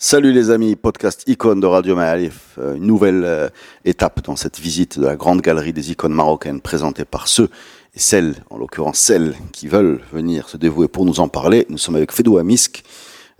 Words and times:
Salut 0.00 0.32
les 0.32 0.50
amis, 0.50 0.76
podcast 0.76 1.24
icône 1.26 1.58
de 1.58 1.66
Radio 1.66 1.96
Maalif, 1.96 2.56
euh, 2.58 2.76
une 2.76 2.86
nouvelle 2.86 3.24
euh, 3.24 3.48
étape 3.84 4.22
dans 4.22 4.36
cette 4.36 4.60
visite 4.60 4.96
de 5.00 5.04
la 5.04 5.16
grande 5.16 5.40
galerie 5.40 5.72
des 5.72 5.90
icônes 5.90 6.12
marocaines 6.14 6.60
présentée 6.60 7.04
par 7.04 7.26
ceux 7.26 7.50
et 7.96 7.98
celles, 7.98 8.36
en 8.48 8.58
l'occurrence 8.58 8.98
celles 8.98 9.34
qui 9.52 9.66
veulent 9.66 10.00
venir 10.12 10.48
se 10.48 10.56
dévouer 10.56 10.86
pour 10.86 11.04
nous 11.04 11.18
en 11.18 11.26
parler. 11.26 11.66
Nous 11.68 11.78
sommes 11.78 11.96
avec 11.96 12.12
Fedoua 12.12 12.44
Misk, 12.44 12.84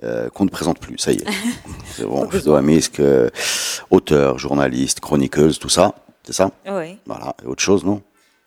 euh, 0.03 0.31
qu'on 0.31 0.47
ne 0.47 0.51
présente 0.51 0.81
plus, 0.81 0.99
ça 0.99 1.13
y 1.13 1.19
est. 1.19 1.27
C'est 1.95 2.05
bon, 2.05 2.29
Fedoua 2.29 2.61
Misk, 2.61 2.99
euh, 2.99 3.31
auteur, 3.91 4.41
journaliste, 4.41 4.99
chroniqueuse, 4.99 5.61
tout 5.61 5.69
ça, 5.69 5.95
c'est 6.25 6.33
ça? 6.33 6.51
Oui. 6.69 6.99
Voilà, 7.07 7.37
et 7.41 7.47
autre 7.47 7.63
chose, 7.63 7.85
non? 7.85 8.03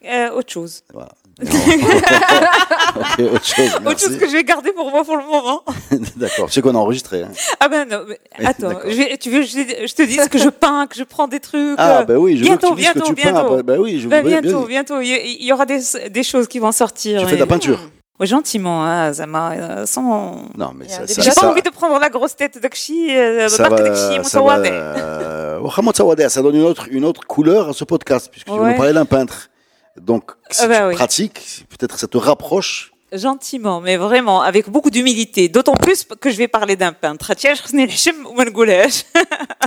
Euh, 0.05 0.31
autre 0.31 0.51
chose. 0.51 0.83
Voilà. 0.93 1.11
ok, 1.41 3.19
autre 3.33 3.45
chose, 3.45 3.65
Autre 3.75 3.81
merci. 3.83 4.05
chose 4.05 4.17
que 4.17 4.27
je 4.27 4.33
vais 4.33 4.43
garder 4.43 4.71
pour 4.73 4.89
moi 4.91 5.03
pour 5.03 5.17
le 5.17 5.23
moment. 5.23 5.63
D'accord, 6.17 6.47
tu 6.47 6.53
sais 6.53 6.61
qu'on 6.61 6.75
a 6.75 6.77
enregistré. 6.77 7.23
Hein. 7.23 7.31
Ah 7.59 7.67
ben 7.69 7.87
non, 7.89 8.01
mais 8.07 8.19
attends, 8.45 8.79
je 8.85 8.95
vais- 8.95 9.17
tu 9.17 9.29
veux 9.29 9.39
que 9.41 9.45
je, 9.47 9.87
je 9.87 9.93
te 9.95 10.01
dise 10.03 10.27
que 10.29 10.37
je 10.37 10.49
peins, 10.49 10.87
que 10.87 10.95
je 10.95 11.03
prends 11.03 11.27
des 11.27 11.39
trucs. 11.39 11.75
Ah, 11.77 12.03
bah 12.03 12.15
oui, 12.17 12.37
je 12.37 12.43
bientôt, 12.43 12.69
veux 12.69 12.75
que 12.75 12.77
tu 12.77 12.81
bientôt, 12.83 12.99
que 13.01 13.05
tu 13.07 13.15
peins. 13.15 13.31
bientôt. 13.31 13.55
Bah, 13.57 13.63
bah 13.63 13.75
oui, 13.79 13.99
je 13.99 14.07
Ben, 14.07 14.23
veux 14.23 14.29
bien- 14.29 14.41
bientôt, 14.41 14.65
bientôt. 14.65 15.01
Il 15.01 15.43
y- 15.43 15.51
aura 15.53 15.65
des, 15.65 15.79
des 16.09 16.23
choses 16.23 16.47
qui 16.47 16.59
vont 16.59 16.71
sortir. 16.71 17.21
Tu 17.21 17.27
fais 17.27 17.35
de 17.35 17.39
la 17.39 17.47
peinture 17.47 17.79
Ouais, 18.19 18.27
gentiment, 18.27 18.85
hein, 18.85 19.11
Zama, 19.13 19.53
euh, 19.53 19.85
sans... 19.87 20.35
Non, 20.55 20.73
mais 20.75 20.87
ça, 20.87 21.01
J'ai 21.07 21.31
ça, 21.31 21.41
pas 21.41 21.47
envie 21.49 21.63
de 21.63 21.69
prendre 21.71 21.97
la 21.97 22.09
grosse 22.09 22.35
tête 22.35 22.61
d'Akshi, 22.61 23.07
euh, 23.17 23.49
ça 23.49 23.67
va, 23.67 23.77
d'Akshi, 23.81 24.29
ça 24.29 24.41
va, 24.43 24.59
euh, 24.59 26.29
ça 26.29 26.41
donne 26.43 26.55
une 26.55 26.61
autre, 26.63 26.85
une 26.91 27.03
autre 27.03 27.25
couleur 27.25 27.69
à 27.69 27.73
ce 27.73 27.83
podcast, 27.83 28.29
puisque 28.31 28.45
tu 28.45 28.51
Ouais. 28.53 28.71
nous 28.73 28.77
parler 28.77 28.93
d'un 28.93 29.05
peintre. 29.05 29.49
Donc, 29.97 30.31
si 30.49 30.61
Ah 30.63 30.67
bah 30.67 30.79
tu 30.79 30.85
oui. 30.87 30.95
pratiques, 30.95 31.65
peut-être 31.69 31.97
ça 31.99 32.07
te 32.07 32.17
rapproche. 32.17 32.91
Gentiment, 33.13 33.81
mais 33.81 33.97
vraiment, 33.97 34.41
avec 34.41 34.69
beaucoup 34.69 34.89
d'humilité. 34.89 35.49
D'autant 35.49 35.73
plus 35.73 36.05
que 36.05 36.29
je 36.29 36.37
vais 36.37 36.47
parler 36.47 36.77
d'un 36.77 36.93
peintre. 36.93 37.33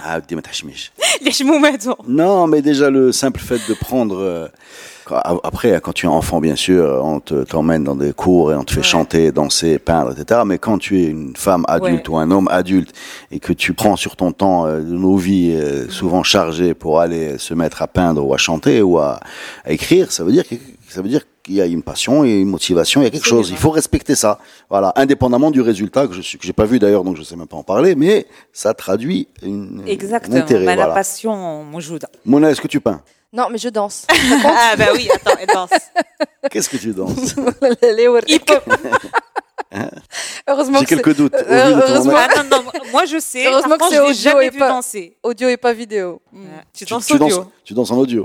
Ah, 0.02 0.20
Madon. 1.58 1.96
Non, 2.08 2.46
mais 2.46 2.62
déjà 2.62 2.88
le 2.88 3.12
simple 3.12 3.40
fait 3.40 3.60
de 3.68 3.74
prendre. 3.74 4.50
Euh, 5.12 5.36
après, 5.42 5.80
quand 5.82 5.92
tu 5.92 6.06
es 6.06 6.08
enfant, 6.08 6.40
bien 6.40 6.56
sûr, 6.56 7.00
on 7.04 7.20
te 7.20 7.44
t'emmène 7.44 7.84
dans 7.84 7.94
des 7.96 8.12
cours 8.12 8.52
et 8.52 8.54
on 8.56 8.64
te 8.64 8.72
fait 8.72 8.78
Ouais. 8.78 8.82
chanter, 8.82 9.32
danser, 9.32 9.78
peindre, 9.78 10.12
etc. 10.18 10.40
Mais 10.46 10.58
quand 10.58 10.78
tu 10.78 11.00
es 11.02 11.06
une 11.06 11.34
femme 11.36 11.64
adulte 11.68 12.08
Ouais. 12.08 12.14
ou 12.14 12.18
un 12.18 12.30
homme 12.30 12.48
adulte 12.50 12.92
et 13.30 13.38
que 13.40 13.52
tu 13.52 13.74
prends 13.74 13.96
sur 13.96 14.16
ton 14.16 14.32
temps 14.32 14.66
euh, 14.66 14.80
de 14.80 14.94
nos 14.94 15.16
vies 15.16 15.52
euh, 15.54 15.88
souvent 15.90 16.22
chargées 16.22 16.74
pour 16.74 17.00
aller 17.00 17.38
se 17.38 17.54
mettre 17.54 17.82
à 17.82 17.86
peindre 17.86 18.24
ou 18.26 18.32
à 18.34 18.38
chanter 18.38 18.82
ou 18.82 18.98
à, 18.98 19.20
à 19.64 19.72
écrire, 19.72 20.10
ça 20.12 20.24
veut 20.24 20.32
dire 20.32 20.46
que 20.48 20.54
ça 20.88 21.02
veut 21.02 21.08
dire 21.08 21.22
qu'il 21.42 21.56
y 21.56 21.60
a 21.60 21.66
une 21.66 21.82
passion 21.82 22.24
et 22.24 22.36
une 22.40 22.48
motivation, 22.48 23.00
il 23.00 23.04
y 23.04 23.06
a 23.08 23.10
quelque 23.10 23.26
chose. 23.26 23.50
Il 23.50 23.56
faut 23.56 23.70
respecter 23.70 24.14
ça. 24.14 24.38
Voilà, 24.70 24.92
indépendamment 24.96 25.50
du 25.50 25.60
résultat 25.60 26.06
que 26.06 26.14
je 26.14 26.22
suis 26.22 26.38
que 26.38 26.46
j'ai 26.46 26.52
pas 26.52 26.64
vu 26.66 26.78
d'ailleurs, 26.78 27.02
donc 27.04 27.16
je 27.16 27.22
sais 27.22 27.36
même 27.36 27.48
pas 27.48 27.56
en 27.56 27.62
parler, 27.64 27.94
mais 27.96 28.26
ça 28.52 28.72
traduit 28.74 29.26
une, 29.42 29.82
un 29.84 29.86
Exactement. 29.86 30.36
intérêt. 30.36 30.60
Mais 30.64 30.76
la 30.76 30.84
Voilà. 30.84 30.94
passion, 30.94 31.64
Mojouda. 31.64 32.08
Mona, 32.24 32.50
est-ce 32.50 32.60
que 32.60 32.68
tu 32.68 32.80
peins? 32.80 33.00
Non, 33.34 33.48
mais 33.50 33.58
je 33.58 33.68
danse. 33.68 34.06
Ah, 34.44 34.74
bah 34.78 34.86
oui, 34.94 35.08
attends, 35.12 35.36
elle 35.40 35.46
danse. 35.48 35.70
Qu'est-ce 36.50 36.68
que 36.68 36.76
tu 36.76 36.92
danses? 36.92 37.34
Hip-hop. 38.28 38.64
Heureusement 40.48 40.78
J'ai 40.80 40.84
que 40.84 40.88
c'est 40.96 41.02
quelques 41.02 41.16
doutes. 41.16 41.34
Euh, 41.34 41.80
heureusement- 41.82 42.12
Ah 42.16 42.42
non, 42.44 42.58
non, 42.58 42.64
moi 42.92 43.04
je 43.06 43.18
sais. 43.18 43.46
Heureusement 43.46 43.76
Par 43.76 43.78
que 43.78 43.82
contre, 43.82 43.92
c'est 43.94 44.00
audio 44.00 44.14
jamais 44.30 44.46
et 44.46 44.50
vu 44.50 44.58
pas- 44.58 44.68
danser. 44.68 45.16
audio 45.24 45.48
et 45.48 45.56
pas 45.56 45.72
vidéo. 45.72 46.22
Mm. 46.32 46.42
Ouais. 46.42 46.48
Tu 46.72 46.84
tu, 46.84 46.92
danses 46.94 47.06
tu 47.06 47.14
audio. 47.14 47.28
danses, 47.28 47.46
tu 47.64 47.74
danses 47.74 47.90
en 47.90 47.96
audio. 47.96 48.24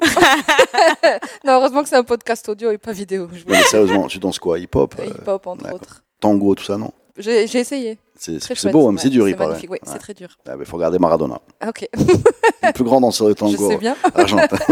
Non, 1.44 1.54
heureusement 1.54 1.82
que 1.82 1.90
c'est 1.90 1.96
un 1.96 2.04
podcast 2.04 2.48
audio 2.50 2.70
et 2.72 2.78
pas 2.78 2.92
vidéo. 2.92 3.28
Je 3.34 3.40
Non, 3.40 3.44
mais 3.48 3.64
sérieusement, 3.64 4.08
tu 4.08 4.20
danses 4.20 4.38
quoi? 4.38 4.60
Hip-hop 4.60 4.94
euh, 5.00 5.06
Hip-hop, 5.06 5.48
entre 5.48 5.64
d'accord. 5.64 5.80
autre. 5.82 6.04
Tango, 6.20 6.54
tout 6.54 6.66
ça, 6.66 6.78
non? 6.78 6.92
J'ai 7.20 7.44
essayé. 7.60 7.98
C'est 8.18 8.40
c'est 8.42 8.72
beau, 8.72 8.88
hein, 8.88 8.92
mais 8.94 8.98
c'est 9.00 9.06
Ouais, 9.06 9.10
dur, 9.12 9.30
il 9.30 9.36
paraît. 9.36 9.58
oui, 9.62 9.68
Ouais. 9.70 9.80
c'est 9.86 10.00
très 10.00 10.14
dur. 10.14 10.30
Ah, 10.48 10.56
mais 10.58 10.66
faut 10.66 10.76
regarder 10.78 11.00
Maradona, 11.00 11.40
Ah, 11.62 11.70
ok, 11.70 11.88
le 12.64 12.72
plus 12.74 12.84
grand 12.84 13.00
danseur 13.02 13.28
de 13.28 13.32
je 13.34 13.38
tango 13.38 13.70
sais 13.70 13.78
bien. 13.78 13.96
argentin. 14.16 14.58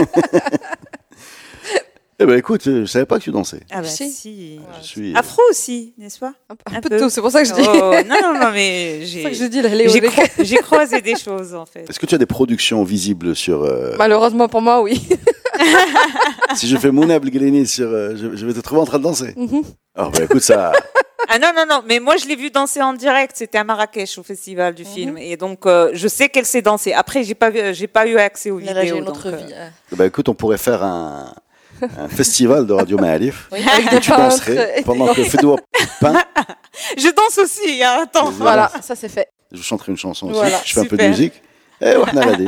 eh 2.20 2.26
ben 2.26 2.36
écoute, 2.38 2.66
euh, 2.68 2.82
je 2.82 2.86
savais 2.86 3.06
pas 3.06 3.20
que 3.20 3.24
tu 3.24 3.32
dansais. 3.32 3.60
Ah 3.72 3.82
bah 3.82 3.88
Si. 3.88 4.10
si. 4.10 4.60
Je 4.82 4.86
suis. 4.88 5.16
Afro 5.16 5.42
aussi, 5.50 5.94
n'est-ce 5.98 6.20
pas? 6.20 6.34
Un, 6.50 6.56
un 6.74 6.78
Un 6.78 6.82
peu 6.82 6.90
peu. 6.90 6.96
de 6.98 7.02
tout, 7.04 7.10
c'est 7.10 7.22
pour 7.22 7.30
ça 7.32 7.44
que 7.44 7.48
je 7.48 7.54
dis. 7.54 7.62
Oh, 7.64 7.94
Non, 8.08 8.16
non, 8.34 8.40
non, 8.40 8.52
mais 8.52 9.02
C'est 9.06 9.34
je 9.34 9.50
j'ai 9.88 10.00
j'ai 10.44 10.58
croisé 10.58 11.00
des 11.02 11.16
choses 11.16 11.54
en 11.54 11.66
fait. 11.66 11.90
Est-ce 11.90 12.00
que 12.00 12.06
tu 12.06 12.16
as 12.16 12.18
des 12.18 12.26
productions 12.26 12.84
visibles 12.84 13.36
sur 13.36 13.64
euh, 13.64 13.96
Malheureusement 13.98 14.48
pour 14.48 14.62
moi, 14.62 14.82
oui. 14.82 15.08
Si 16.56 16.68
je 16.68 16.78
fais 16.78 16.92
sur, 17.66 17.88
euh, 17.88 18.16
je, 18.16 18.36
je 18.36 18.46
vais 18.46 18.54
te 18.54 18.60
trouver 18.60 18.82
en 18.82 18.86
train 18.86 18.98
de 19.00 19.04
danser. 19.04 19.34
Mhm. 19.38 19.62
Alors 19.96 20.12
bah 20.12 20.24
écoute 20.24 20.42
ça. 20.42 20.72
Ah 21.30 21.40
non, 21.40 21.52
non, 21.56 21.66
non, 21.68 21.82
mais 21.88 22.00
moi 22.00 22.16
je 22.18 22.26
l'ai 22.28 22.36
vu 22.36 22.52
danser 22.52 22.82
en 22.82 22.94
direct, 22.94 23.34
c'était 23.38 23.58
à 23.58 23.64
Marrakech 23.64 24.18
au 24.18 24.24
festival 24.24 24.74
du 24.76 24.86
film. 24.86 25.18
Et 25.18 25.36
donc 25.38 25.66
euh, 25.66 25.90
je 25.94 26.08
sais 26.08 26.30
qu'elle 26.30 26.46
sait 26.46 26.62
danser. 26.62 26.94
Après, 26.94 27.24
j'ai 27.24 27.36
pas, 27.36 27.50
vu- 27.50 27.74
j'ai 27.74 27.88
pas 27.88 28.06
eu 28.08 28.18
accès 28.18 28.52
aux 28.52 28.60
Mais 28.60 28.66
là, 28.74 28.82
j'ai 28.82 28.88
vidéos. 28.92 28.98
une 28.98 29.08
autre 29.10 29.32
donc, 29.32 29.42
euh, 29.42 29.46
vie. 29.46 29.54
bah 29.98 30.06
écoute, 30.06 30.30
on 30.30 30.36
pourrait 30.36 30.58
faire 30.60 30.84
un, 30.84 31.34
un 31.98 32.08
festival 32.08 32.66
de 32.68 32.74
Radio 32.74 32.98
Maalif. 32.98 33.48
Oui, 33.52 33.60
avec 33.68 33.90
des 33.90 34.00
Tu 34.00 34.12
danserais 34.12 34.82
pendant 34.86 35.14
que 35.14 35.24
Fedoua 35.24 35.58
peint. 36.00 36.14
Je 36.98 37.10
danse 37.16 37.38
aussi, 37.40 37.84
hein, 37.84 38.02
attends. 38.04 38.30
Voilà, 38.32 38.72
ça 38.82 38.96
c'est 38.96 39.10
fait. 39.10 39.28
Je 39.52 39.62
chanterai 39.64 39.92
une 39.92 39.98
chanson 39.98 40.28
aussi. 40.28 40.36
Voilà, 40.40 40.60
je 40.64 40.74
fais 40.74 40.82
un 40.82 40.86
peu 40.86 40.98
de 40.98 41.08
musique. 41.08 41.42
A 41.80 42.26
la 42.26 42.36
dit. 42.36 42.46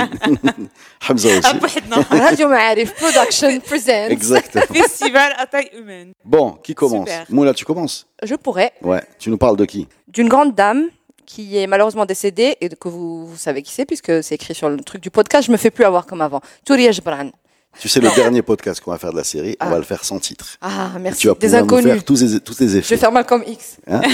Hamza 1.07 1.29
aussi. 1.29 1.47
Après, 1.47 1.81
non. 1.89 2.03
Radio 2.09 2.47
Ma'arif 2.47 2.93
Production 2.95 3.59
presents. 3.59 4.07
Exactement. 4.09 4.63
Festival 4.73 5.33
à 5.37 5.45
taille 5.45 5.69
humaine. 5.77 6.13
Bon, 6.25 6.53
qui 6.63 6.73
commence? 6.73 7.07
Super. 7.09 7.25
Moula, 7.29 7.53
tu 7.53 7.63
commences? 7.65 8.07
Je 8.23 8.33
pourrais, 8.35 8.73
Ouais. 8.81 9.03
Tu 9.19 9.29
nous 9.29 9.37
parles 9.37 9.57
de 9.57 9.65
qui? 9.65 9.87
D'une 10.07 10.29
grande 10.29 10.55
dame 10.55 10.85
qui 11.27 11.57
est 11.57 11.67
malheureusement 11.67 12.07
décédée 12.07 12.57
et 12.59 12.69
que 12.69 12.87
vous, 12.89 13.27
vous 13.27 13.37
savez 13.37 13.61
qui 13.61 13.71
c'est 13.71 13.85
puisque 13.85 14.23
c'est 14.23 14.33
écrit 14.33 14.55
sur 14.55 14.67
le 14.67 14.77
truc 14.77 14.99
du 15.01 15.11
podcast. 15.11 15.45
Je 15.45 15.51
me 15.51 15.57
fais 15.57 15.69
plus 15.69 15.85
avoir 15.85 16.07
comme 16.07 16.21
avant. 16.21 16.41
Touria 16.65 16.91
Jebran. 16.91 17.29
Tu 17.79 17.87
sais, 17.87 17.99
le 17.99 18.09
dernier 18.15 18.41
podcast 18.41 18.81
qu'on 18.81 18.89
va 18.89 18.97
faire 18.97 19.11
de 19.11 19.17
la 19.17 19.23
série, 19.23 19.55
on 19.61 19.65
Ah. 19.65 19.69
va 19.69 19.77
le 19.77 19.83
faire 19.83 20.03
sans 20.03 20.17
titre. 20.17 20.47
Ah, 20.59 20.89
Et 20.95 20.99
merci. 20.99 21.19
tu 21.21 21.27
vas 21.27 21.35
Des 21.35 21.39
pouvoir 21.45 21.61
nous 21.61 21.65
inconnus. 21.67 21.93
faire 21.93 22.03
tous 22.03 22.21
les, 22.23 22.39
tous 22.39 22.59
les 22.59 22.67
Je 22.67 22.71
vais 22.73 22.79
effets. 22.79 22.97
faire 22.97 23.11
Malcolm 23.11 23.43
X. 23.45 23.77
Hein? 23.87 24.01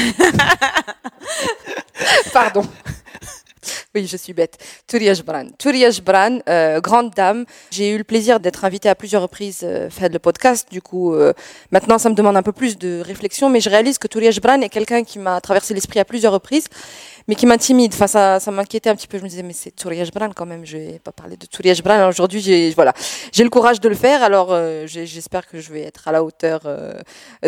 Pardon. 2.34 2.64
Oui, 3.96 4.08
je 4.08 4.18
suis 4.18 4.34
bête. 4.34 4.58
Touria 4.88 5.14
Jebran. 5.14 5.46
Touria 5.58 5.90
Jebran, 5.90 6.40
euh, 6.50 6.82
grande 6.82 7.12
dame. 7.12 7.46
J'ai 7.72 7.92
eu 7.92 7.98
le 7.98 8.04
plaisir 8.04 8.42
d'être 8.42 8.66
invitée 8.66 8.90
à 8.90 8.96
plusieurs 8.96 9.22
reprises 9.22 9.62
euh, 9.64 9.90
faire 9.90 10.10
le 10.10 10.20
podcast. 10.20 10.68
Du 10.70 10.82
coup, 10.82 11.14
euh, 11.14 11.32
maintenant, 11.72 11.98
ça 11.98 12.10
me 12.10 12.14
demande 12.14 12.36
un 12.36 12.44
peu 12.44 12.52
plus 12.52 12.78
de 12.78 13.00
réflexion, 13.00 13.50
mais 13.50 13.62
je 13.62 13.70
réalise 13.70 13.98
que 13.98 14.08
Touria 14.08 14.32
Jebran 14.32 14.60
est 14.60 14.68
quelqu'un 14.68 15.06
qui 15.06 15.18
m'a 15.18 15.40
traversé 15.40 15.74
l'esprit 15.74 16.02
à 16.02 16.04
plusieurs 16.04 16.34
reprises, 16.34 16.66
mais 17.30 17.36
qui 17.36 17.46
m'intimide. 17.46 17.94
Enfin, 17.94 18.08
ça, 18.08 18.42
ça 18.42 18.52
m'inquiétait 18.52 18.90
un 18.90 18.98
petit 18.98 19.08
peu. 19.08 19.18
Je 19.18 19.24
me 19.24 19.30
disais, 19.30 19.44
mais 19.44 19.54
c'est 19.54 19.72
Touria 19.72 20.04
Jebran 20.04 20.32
quand 20.36 20.46
même. 20.46 20.66
Je 20.66 20.76
vais 20.76 21.00
pas 21.02 21.14
parler 21.14 21.38
de 21.38 21.46
Touria. 21.46 21.74
Alors 21.86 22.10
Aujourd'hui, 22.10 22.42
j'ai, 22.42 22.72
voilà, 22.72 22.94
j'ai 23.32 23.46
le 23.46 23.50
courage 23.50 23.80
de 23.80 23.88
le 23.88 23.96
faire. 23.96 24.24
Alors, 24.24 24.50
euh, 24.52 24.88
j'espère 24.88 25.48
que 25.48 25.62
je 25.62 25.72
vais 25.72 25.84
être 25.84 26.10
à 26.10 26.12
la 26.12 26.22
hauteur 26.22 26.64
euh, 26.66 27.00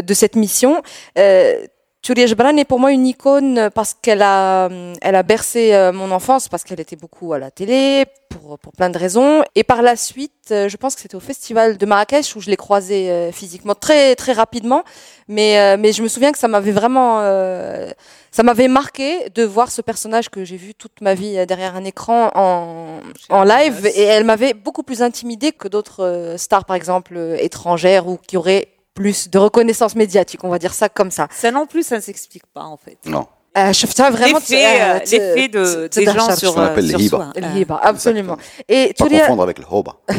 de 0.02 0.13
cette 0.13 0.38
mission. 0.38 0.81
Euh, 1.18 1.68
Touria 2.07 2.25
Jebran 2.25 2.56
est 2.56 2.63
pour 2.63 2.79
moi 2.79 2.94
une 2.94 3.06
icône 3.06 3.69
parce 3.75 3.94
qu'elle 3.94 4.22
a, 4.22 4.68
hum, 4.68 4.94
elle 5.01 5.16
a 5.16 5.23
bercé 5.23 5.73
euh, 5.73 5.91
mon 5.91 6.09
enfance 6.12 6.47
parce 6.47 6.63
qu'elle 6.63 6.79
était 6.79 6.95
beaucoup 6.95 7.34
à 7.34 7.38
la 7.38 7.51
télé 7.51 8.06
pour, 8.30 8.57
pour 8.59 8.71
plein 8.71 8.89
de 8.89 8.98
raisons. 8.98 9.44
Et 9.56 9.65
par 9.65 9.81
la 9.81 9.98
suite, 9.98 10.31
euh, 10.51 10.69
je 10.69 10.77
pense 10.77 10.95
que 10.95 11.01
c'était 11.01 11.18
au 11.18 11.19
festival 11.19 11.77
de 11.77 11.86
Marrakech 11.86 12.33
où 12.38 12.39
je 12.39 12.50
l'ai 12.50 12.56
croisée 12.56 13.12
euh, 13.12 13.33
physiquement 13.33 13.75
très 13.75 14.15
très 14.15 14.31
rapidement. 14.31 14.86
Mais 15.27 15.59
euh, 15.59 15.75
mais 15.77 15.92
je 15.92 16.01
me 16.01 16.07
souviens 16.07 16.31
que 16.31 16.38
ça 16.38 16.48
m'avait 16.48 16.71
vraiment, 16.71 17.19
euh, 17.24 17.92
ça 18.31 18.42
m'avait 18.42 18.69
marqué 18.69 19.30
de 19.36 19.44
voir 19.44 19.69
ce 19.69 19.81
personnage 19.81 20.30
que 20.30 20.45
j'ai 20.45 20.56
vu 20.56 20.75
toute 20.75 21.01
ma 21.01 21.13
vie 21.13 21.38
euh, 21.38 21.45
derrière 21.45 21.75
un 21.75 21.83
écran 21.83 22.31
en 22.36 23.01
en 23.27 23.44
live. 23.44 23.86
Et 23.95 24.03
elle 24.03 24.24
m'avait 24.24 24.53
beaucoup 24.53 24.83
plus 24.83 25.01
intimidée 25.01 25.51
que 25.51 25.68
d'autres 25.68 26.06
euh, 26.06 26.38
stars, 26.38 26.63
par 26.63 26.77
exemple 26.77 27.15
euh, 27.18 27.36
étrangères 27.38 28.07
ou 28.07 28.18
qui 28.25 28.38
auraient 28.38 28.69
plus 28.98 29.30
de 29.30 29.38
reconnaissance 29.38 29.96
médiatique. 29.96 30.44
On 30.44 30.50
va 30.50 30.58
dire 30.58 30.74
ça 30.74 30.90
comme 30.90 31.12
ça. 31.12 31.28
Ça 31.30 31.52
non 31.52 31.68
plus, 31.68 31.84
ça 31.84 31.98
ne 31.98 32.02
s'explique 32.02 32.48
pas 32.48 32.64
en 32.64 32.78
fait. 32.78 32.98
Non. 33.06 33.28
Euh, 33.56 33.70
شفتها 33.73 34.11
vraiment 34.11 34.38
L'effet 34.38 34.64
euh, 34.81 34.99
ت- 35.00 35.12
l'effet 35.12 35.49
de, 35.49 35.87
ت- 35.87 35.99
des 35.99 36.05
gens 36.06 36.12
تدهشر. 36.12 36.35
Ce 36.35 36.41
sur, 36.41 36.55
qu'on 36.55 36.62
appelle 36.62 36.87
euh, 36.87 36.88
sur 36.88 36.99
les 36.99 37.09
soi. 37.09 37.19
hibas. 37.19 37.32
Euh, 37.37 37.41
الهبة 37.41 37.79
absolument 37.91 38.37
et 38.67 38.94
Pas 38.97 39.05
Touria 39.05 39.20
confondre 39.26 39.43
avec 39.43 39.59
le 39.59 39.67
hoba, 39.70 39.93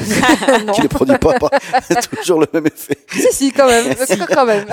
non 0.68 0.74
qui 0.74 0.81
ne 0.84 0.88
produit 0.88 1.18
pas, 1.18 1.34
pas 1.40 1.50
toujours 2.18 2.42
le 2.42 2.48
même 2.54 2.68
effet. 2.68 2.95
si 3.22 3.30
si 3.40 3.51
quand 3.57 3.66
même 3.74 3.88
quand 4.36 4.45
même 4.45 4.66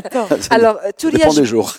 Attends. 0.00 0.28
alors 0.56 0.76
euh, 0.76 0.86
Ça 0.86 0.92
Touria 1.00 1.18
dépend 1.18 1.34
des 1.34 1.44
jours. 1.52 1.70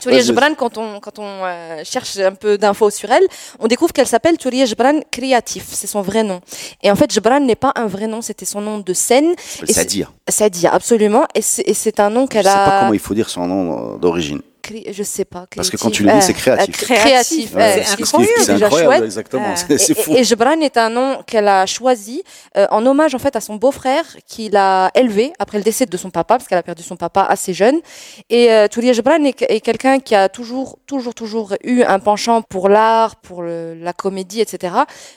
Touria 0.00 0.18
Vas-y. 0.20 0.26
Jebran, 0.28 0.54
quand 0.62 0.74
on, 0.78 0.88
quand 1.04 1.16
on 1.18 1.30
euh, 1.44 1.82
cherche 1.92 2.12
un 2.30 2.34
peu 2.44 2.52
d'infos 2.62 2.88
sur 3.00 3.10
elle, 3.16 3.26
on 3.62 3.66
découvre 3.72 3.92
qu'elle 3.92 4.10
s'appelle 4.14 4.36
Touria 4.38 4.64
Jebran 4.64 4.96
Créatif. 5.16 5.64
C'est 5.80 5.90
son 5.94 6.00
vrai 6.10 6.22
nom. 6.30 6.38
Et 6.84 6.88
en 6.94 6.96
fait, 7.00 7.08
Jebran 7.16 7.40
n'est 7.40 7.60
pas 7.66 7.72
un 7.84 7.88
vrai 7.94 8.06
nom, 8.12 8.20
c'était 8.28 8.46
son 8.54 8.62
nom 8.68 8.76
de 8.88 8.94
scène. 9.04 9.30
Et 9.32 9.36
C'est 9.66 9.72
à 9.72 9.74
c'est- 9.82 9.84
dire. 9.96 10.08
Sadia, 10.38 10.68
absolument. 10.78 11.24
Et 11.38 11.42
c'est 11.50 11.64
et 11.72 11.74
c'est 11.82 11.98
un 12.06 12.10
nom 12.16 12.24
Je 12.24 12.30
qu'elle 12.32 12.48
sais 12.54 12.64
pas 12.70 12.76
a. 12.76 12.80
comment 12.80 12.94
il 13.00 13.04
faut 13.06 13.16
dire 13.20 13.28
son 13.36 13.44
nom 13.52 13.64
euh, 13.66 13.98
d'origine. 14.04 14.40
Je 14.91 15.03
sais 15.03 15.25
pas. 15.25 15.45
Parce 15.55 15.69
que 15.69 15.77
quand 15.77 15.89
tu 15.89 16.03
le 16.03 16.11
dis, 16.11 16.21
c'est 16.21 16.33
créatif. 16.33 16.77
créatif. 16.77 17.55
Ouais, 17.55 17.79
euh, 17.79 17.83
c'est 17.85 18.01
incroyable. 18.01 18.33
C'est 18.43 18.51
incroyable, 18.63 18.93
chouette. 18.93 19.03
exactement. 19.03 19.55
C'est 19.55 19.93
fou. 19.95 20.13
Et, 20.15 20.19
et 20.19 20.23
Jebran 20.23 20.59
est 20.61 20.77
un 20.77 20.89
nom 20.89 21.21
qu'elle 21.25 21.47
a 21.47 21.65
choisi 21.65 22.23
euh, 22.57 22.67
en 22.69 22.85
hommage 22.85 23.15
en 23.15 23.19
fait 23.19 23.35
à 23.35 23.41
son 23.41 23.55
beau-frère 23.55 24.03
qui 24.27 24.49
l'a 24.49 24.91
élevé 24.95 25.33
après 25.39 25.57
le 25.57 25.63
décès 25.63 25.85
de 25.85 25.97
son 25.97 26.09
papa 26.09 26.37
parce 26.37 26.47
qu'elle 26.47 26.57
a 26.59 26.63
perdu 26.63 26.83
son 26.83 26.95
papa 26.97 27.23
assez 27.23 27.53
jeune. 27.53 27.79
Et 28.29 28.51
euh, 28.51 28.67
Touria 28.67 28.93
Jebran 28.93 29.23
est, 29.23 29.41
est 29.49 29.61
quelqu'un 29.61 29.99
qui 29.99 30.13
a 30.15 30.29
toujours, 30.29 30.77
toujours, 30.85 31.13
toujours 31.15 31.55
eu 31.63 31.81
un 31.83 31.99
penchant 31.99 32.41
pour 32.41 32.69
l'art, 32.69 33.15
pour 33.17 33.41
le- 33.41 33.73
la 33.75 33.93
comédie, 33.93 34.41
etc. 34.41 34.73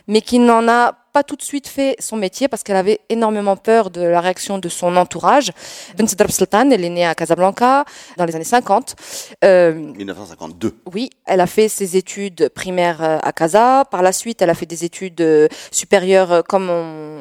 Mais 0.08 0.20
qui 0.22 0.38
n'en 0.38 0.66
a 0.68 0.94
pas 1.12 1.22
tout 1.22 1.36
de 1.36 1.42
suite 1.42 1.68
fait 1.68 1.96
son 1.98 2.16
métier 2.16 2.48
parce 2.48 2.62
qu'elle 2.62 2.76
avait 2.76 3.00
énormément 3.08 3.56
peur 3.56 3.90
de 3.90 4.00
la 4.00 4.20
réaction 4.20 4.58
de 4.58 4.68
son 4.68 4.96
entourage. 4.96 5.52
Bint 5.96 6.06
Darb 6.16 6.30
Sultan, 6.30 6.70
elle 6.70 6.84
est 6.84 6.88
née 6.88 7.06
à 7.06 7.14
Casablanca 7.14 7.84
dans 8.16 8.24
les 8.24 8.34
années 8.34 8.44
50. 8.44 8.96
Euh, 9.44 9.72
1952. 9.74 10.74
oui, 10.92 11.10
elle 11.26 11.40
a 11.40 11.46
fait 11.46 11.68
ses 11.68 11.96
études 11.96 12.48
primaires 12.54 13.02
euh, 13.02 13.18
à 13.22 13.32
Casa. 13.32 13.84
Par 13.90 14.02
la 14.02 14.12
suite, 14.12 14.42
elle 14.42 14.50
a 14.50 14.54
fait 14.54 14.66
des 14.66 14.84
études 14.84 15.20
euh, 15.20 15.48
supérieures 15.70 16.32
euh, 16.32 16.42
comme 16.42 16.70
on, 16.70 17.20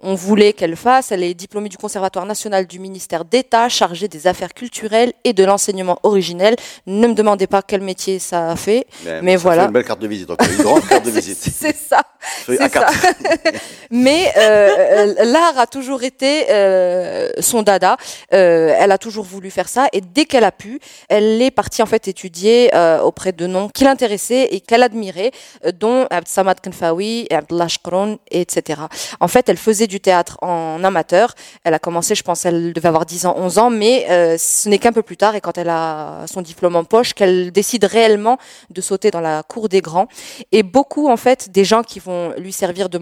on 0.00 0.14
voulait 0.14 0.52
qu'elle 0.52 0.76
fasse. 0.76 1.12
Elle 1.12 1.22
est 1.22 1.34
diplômée 1.34 1.68
du 1.68 1.76
Conservatoire 1.76 2.26
national 2.26 2.66
du 2.66 2.78
ministère 2.78 3.24
d'État, 3.24 3.68
chargée 3.68 4.08
des 4.08 4.26
affaires 4.26 4.54
culturelles 4.54 5.12
et 5.24 5.32
de 5.32 5.44
l'enseignement 5.44 5.98
originel. 6.02 6.56
Ne 6.86 7.06
me 7.06 7.14
demandez 7.14 7.46
pas 7.46 7.62
quel 7.62 7.82
métier 7.82 8.18
ça 8.18 8.50
a 8.50 8.56
fait. 8.56 8.86
Mais 9.22 9.32
ça 9.36 9.42
voilà. 9.42 9.62
fait 9.62 9.66
une 9.68 9.72
belle 9.74 9.84
carte 9.84 10.00
de 10.00 10.08
visite, 10.08 10.30
encore 10.30 10.48
une 10.48 10.62
grande 10.62 10.86
carte 10.88 11.04
de 11.04 11.10
visite. 11.18 11.38
C'est 11.38 11.76
ça. 11.76 12.02
Feuille 12.20 12.58
c'est 12.60 12.74
A4. 12.74 13.27
Mais 13.90 14.32
euh, 14.36 15.14
euh, 15.18 15.24
l'art 15.24 15.58
a 15.58 15.66
toujours 15.66 16.02
été 16.02 16.46
euh, 16.50 17.30
son 17.40 17.62
dada. 17.62 17.96
Euh, 18.32 18.74
elle 18.78 18.92
a 18.92 18.98
toujours 18.98 19.24
voulu 19.24 19.50
faire 19.50 19.68
ça 19.68 19.88
et 19.92 20.00
dès 20.00 20.24
qu'elle 20.24 20.44
a 20.44 20.52
pu, 20.52 20.80
elle 21.08 21.40
est 21.40 21.50
partie 21.50 21.82
en 21.82 21.86
fait 21.86 22.08
étudier 22.08 22.70
euh, 22.74 23.00
auprès 23.00 23.32
de 23.32 23.46
noms 23.46 23.68
qui 23.68 23.84
l'intéressaient 23.84 24.48
et 24.50 24.60
qu'elle 24.60 24.82
admirait, 24.82 25.30
euh, 25.64 25.72
dont 25.72 26.06
Abd 26.10 26.28
Samad 26.28 26.60
Kenfaoui 26.60 27.26
Abdullah 27.30 27.68
Shkroun, 27.68 28.18
etc. 28.30 28.82
En 29.20 29.28
fait, 29.28 29.48
elle 29.48 29.56
faisait 29.56 29.86
du 29.86 30.00
théâtre 30.00 30.38
en 30.42 30.82
amateur. 30.84 31.34
Elle 31.64 31.74
a 31.74 31.78
commencé, 31.78 32.14
je 32.14 32.22
pense, 32.22 32.44
elle 32.44 32.72
devait 32.72 32.88
avoir 32.88 33.06
10 33.06 33.26
ans, 33.26 33.34
11 33.38 33.58
ans, 33.58 33.70
mais 33.70 34.06
ce 34.38 34.68
n'est 34.68 34.78
qu'un 34.78 34.92
peu 34.92 35.02
plus 35.02 35.16
tard 35.16 35.34
et 35.34 35.40
quand 35.40 35.56
elle 35.58 35.68
a 35.68 36.26
son 36.26 36.42
diplôme 36.42 36.76
en 36.76 36.84
poche 36.84 37.14
qu'elle 37.14 37.52
décide 37.52 37.84
réellement 37.84 38.38
de 38.70 38.80
sauter 38.80 39.10
dans 39.10 39.20
la 39.20 39.42
cour 39.42 39.68
des 39.68 39.80
grands. 39.80 40.08
Et 40.52 40.62
beaucoup, 40.62 41.08
en 41.08 41.16
fait, 41.16 41.50
des 41.50 41.64
gens 41.64 41.82
qui 41.82 41.98
vont 42.00 42.32
lui 42.38 42.52
servir 42.52 42.88
de 42.88 42.98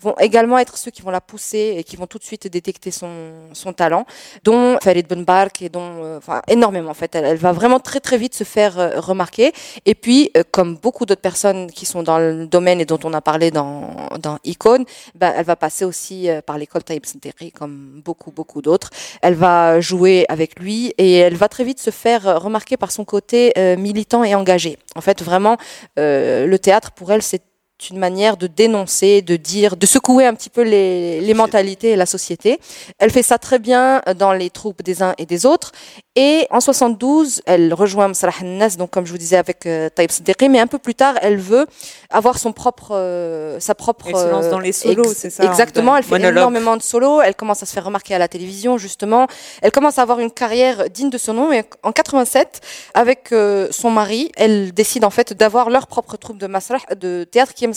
vont 0.00 0.14
également 0.18 0.58
être 0.58 0.76
ceux 0.76 0.90
qui 0.90 1.02
vont 1.02 1.10
la 1.10 1.20
pousser 1.20 1.74
et 1.78 1.84
qui 1.84 1.96
vont 1.96 2.06
tout 2.06 2.18
de 2.18 2.24
suite 2.24 2.46
détecter 2.46 2.90
son, 2.90 3.72
talent, 3.76 4.04
dont 4.44 4.78
Farid 4.82 5.06
Ben 5.06 5.24
Bark 5.24 5.62
et 5.62 5.68
dont, 5.68 6.04
euh, 6.04 6.20
énormément, 6.48 6.90
en 6.90 6.94
fait. 6.94 7.14
Elle, 7.14 7.36
va 7.36 7.52
vraiment 7.52 7.80
très, 7.80 8.00
très 8.00 8.18
vite 8.18 8.34
se 8.34 8.44
faire 8.44 8.78
euh, 8.78 9.00
remarquer. 9.00 9.52
Et 9.86 9.94
puis, 9.94 10.30
euh, 10.36 10.42
comme 10.50 10.76
beaucoup 10.76 11.06
d'autres 11.06 11.20
personnes 11.20 11.70
qui 11.70 11.86
sont 11.86 12.02
dans 12.02 12.18
le 12.18 12.46
domaine 12.46 12.80
et 12.80 12.84
dont 12.84 12.98
on 13.04 13.12
a 13.12 13.20
parlé 13.20 13.50
dans, 13.50 13.90
dans 14.18 14.38
Icône, 14.44 14.84
ben, 15.14 15.32
elle 15.36 15.44
va 15.44 15.56
passer 15.56 15.84
aussi 15.84 16.28
euh, 16.28 16.40
par 16.42 16.58
l'école 16.58 16.84
Taïb 16.84 17.06
Sinteri, 17.06 17.52
comme 17.52 18.02
beaucoup, 18.04 18.30
beaucoup 18.30 18.62
d'autres. 18.62 18.90
Elle 19.22 19.34
va 19.34 19.80
jouer 19.80 20.26
avec 20.28 20.58
lui 20.58 20.92
et 20.98 21.14
elle 21.14 21.36
va 21.36 21.48
très 21.48 21.64
vite 21.64 21.80
se 21.80 21.90
faire 21.90 22.40
remarquer 22.40 22.76
par 22.76 22.90
son 22.90 23.04
côté 23.04 23.52
militant 23.76 24.24
et 24.24 24.34
engagé. 24.34 24.78
En 24.96 25.00
fait, 25.00 25.22
vraiment, 25.22 25.56
le 25.96 26.56
théâtre, 26.56 26.92
pour 26.92 27.12
elle, 27.12 27.22
c'est 27.22 27.42
une 27.88 27.98
manière 27.98 28.36
de 28.36 28.46
dénoncer, 28.46 29.22
de 29.22 29.36
dire, 29.36 29.76
de 29.76 29.86
secouer 29.86 30.26
un 30.26 30.34
petit 30.34 30.50
peu 30.50 30.62
les, 30.62 31.20
les 31.22 31.34
mentalités 31.34 31.90
et 31.90 31.96
la 31.96 32.04
société. 32.06 32.60
Elle 32.98 33.10
fait 33.10 33.22
ça 33.22 33.38
très 33.38 33.58
bien 33.58 34.02
dans 34.18 34.32
les 34.34 34.50
troupes 34.50 34.82
des 34.82 35.02
uns 35.02 35.14
et 35.16 35.24
des 35.24 35.46
autres. 35.46 35.72
Et 36.16 36.46
en 36.50 36.60
72, 36.60 37.40
elle 37.46 37.72
rejoint 37.72 38.08
Msrah 38.08 38.42
Nas, 38.44 38.70
donc 38.76 38.90
comme 38.90 39.06
je 39.06 39.12
vous 39.12 39.18
disais 39.18 39.36
avec 39.36 39.64
euh, 39.64 39.88
Taïb 39.88 40.10
Siddiqui, 40.10 40.48
mais 40.48 40.58
un 40.60 40.66
peu 40.66 40.78
plus 40.78 40.94
tard, 40.94 41.14
elle 41.22 41.38
veut 41.38 41.66
avoir 42.10 42.38
son 42.38 42.52
propre, 42.52 42.90
euh, 42.92 43.58
sa 43.60 43.74
propre. 43.74 44.06
Elle 44.08 44.16
se 44.16 44.28
lance 44.28 44.46
euh, 44.46 44.50
dans 44.50 44.58
les 44.58 44.72
solos, 44.72 45.04
ex- 45.12 45.16
c'est 45.18 45.30
ça, 45.30 45.44
Exactement, 45.44 45.92
en 45.92 45.96
elle 45.96 46.02
fait 46.02 46.10
monologue. 46.10 46.36
énormément 46.38 46.76
de 46.76 46.82
solos. 46.82 47.20
Elle 47.22 47.34
commence 47.36 47.62
à 47.62 47.66
se 47.66 47.72
faire 47.72 47.84
remarquer 47.84 48.14
à 48.14 48.18
la 48.18 48.28
télévision, 48.28 48.76
justement. 48.76 49.26
Elle 49.62 49.70
commence 49.70 49.98
à 49.98 50.02
avoir 50.02 50.18
une 50.18 50.30
carrière 50.32 50.90
digne 50.90 51.10
de 51.10 51.18
son 51.18 51.32
nom. 51.34 51.52
Et 51.52 51.62
en 51.84 51.92
87, 51.92 52.60
avec 52.94 53.32
euh, 53.32 53.68
son 53.70 53.90
mari, 53.90 54.32
elle 54.36 54.72
décide 54.72 55.04
en 55.04 55.10
fait 55.10 55.32
d'avoir 55.32 55.70
leur 55.70 55.86
propre 55.86 56.16
troupe 56.16 56.38
de 56.38 56.46
masrah, 56.48 56.78
de 56.98 57.24
théâtre 57.24 57.54
qui 57.54 57.64
est 57.64 57.68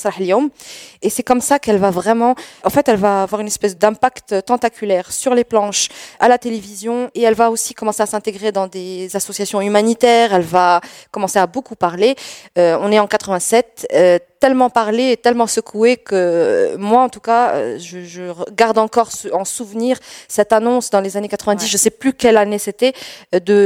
Et 1.01 1.09
c'est 1.09 1.23
comme 1.23 1.41
ça 1.41 1.59
qu'elle 1.59 1.77
va 1.77 1.91
vraiment, 1.91 2.35
en 2.63 2.69
fait, 2.69 2.87
elle 2.87 2.97
va 2.97 3.23
avoir 3.23 3.41
une 3.41 3.47
espèce 3.47 3.77
d'impact 3.77 4.45
tentaculaire 4.45 5.11
sur 5.11 5.33
les 5.33 5.43
planches, 5.43 5.89
à 6.19 6.27
la 6.27 6.37
télévision, 6.37 7.09
et 7.15 7.21
elle 7.21 7.33
va 7.35 7.49
aussi 7.49 7.73
commencer 7.73 8.03
à 8.03 8.05
s'intégrer 8.05 8.51
dans 8.51 8.67
des 8.67 9.15
associations 9.15 9.61
humanitaires. 9.61 10.33
Elle 10.33 10.43
va 10.43 10.81
commencer 11.11 11.39
à 11.39 11.47
beaucoup 11.47 11.75
parler. 11.75 12.15
Euh, 12.57 12.77
on 12.81 12.91
est 12.91 12.99
en 12.99 13.07
87. 13.07 13.87
euh, 13.93 14.19
tellement 14.43 14.69
parlé 14.69 15.03
et 15.13 15.17
tellement 15.25 15.47
secoué 15.47 15.95
que 15.95 16.15
euh, 16.15 16.77
moi 16.77 17.01
en 17.07 17.07
tout 17.15 17.21
cas 17.29 17.43
euh, 17.53 17.79
je, 17.79 17.99
je 18.03 18.23
garde 18.61 18.77
encore 18.77 19.09
en 19.31 19.45
souvenir 19.45 19.97
cette 20.27 20.51
annonce 20.51 20.89
dans 20.89 20.99
les 20.99 21.15
années 21.17 21.29
90 21.29 21.63
Ouais. 21.63 21.69
je 21.69 21.77
sais 21.77 21.91
plus 22.01 22.11
quelle 22.21 22.35
année 22.35 22.59
c'était 22.59 22.93
euh, 23.33 23.39
de 23.39 23.57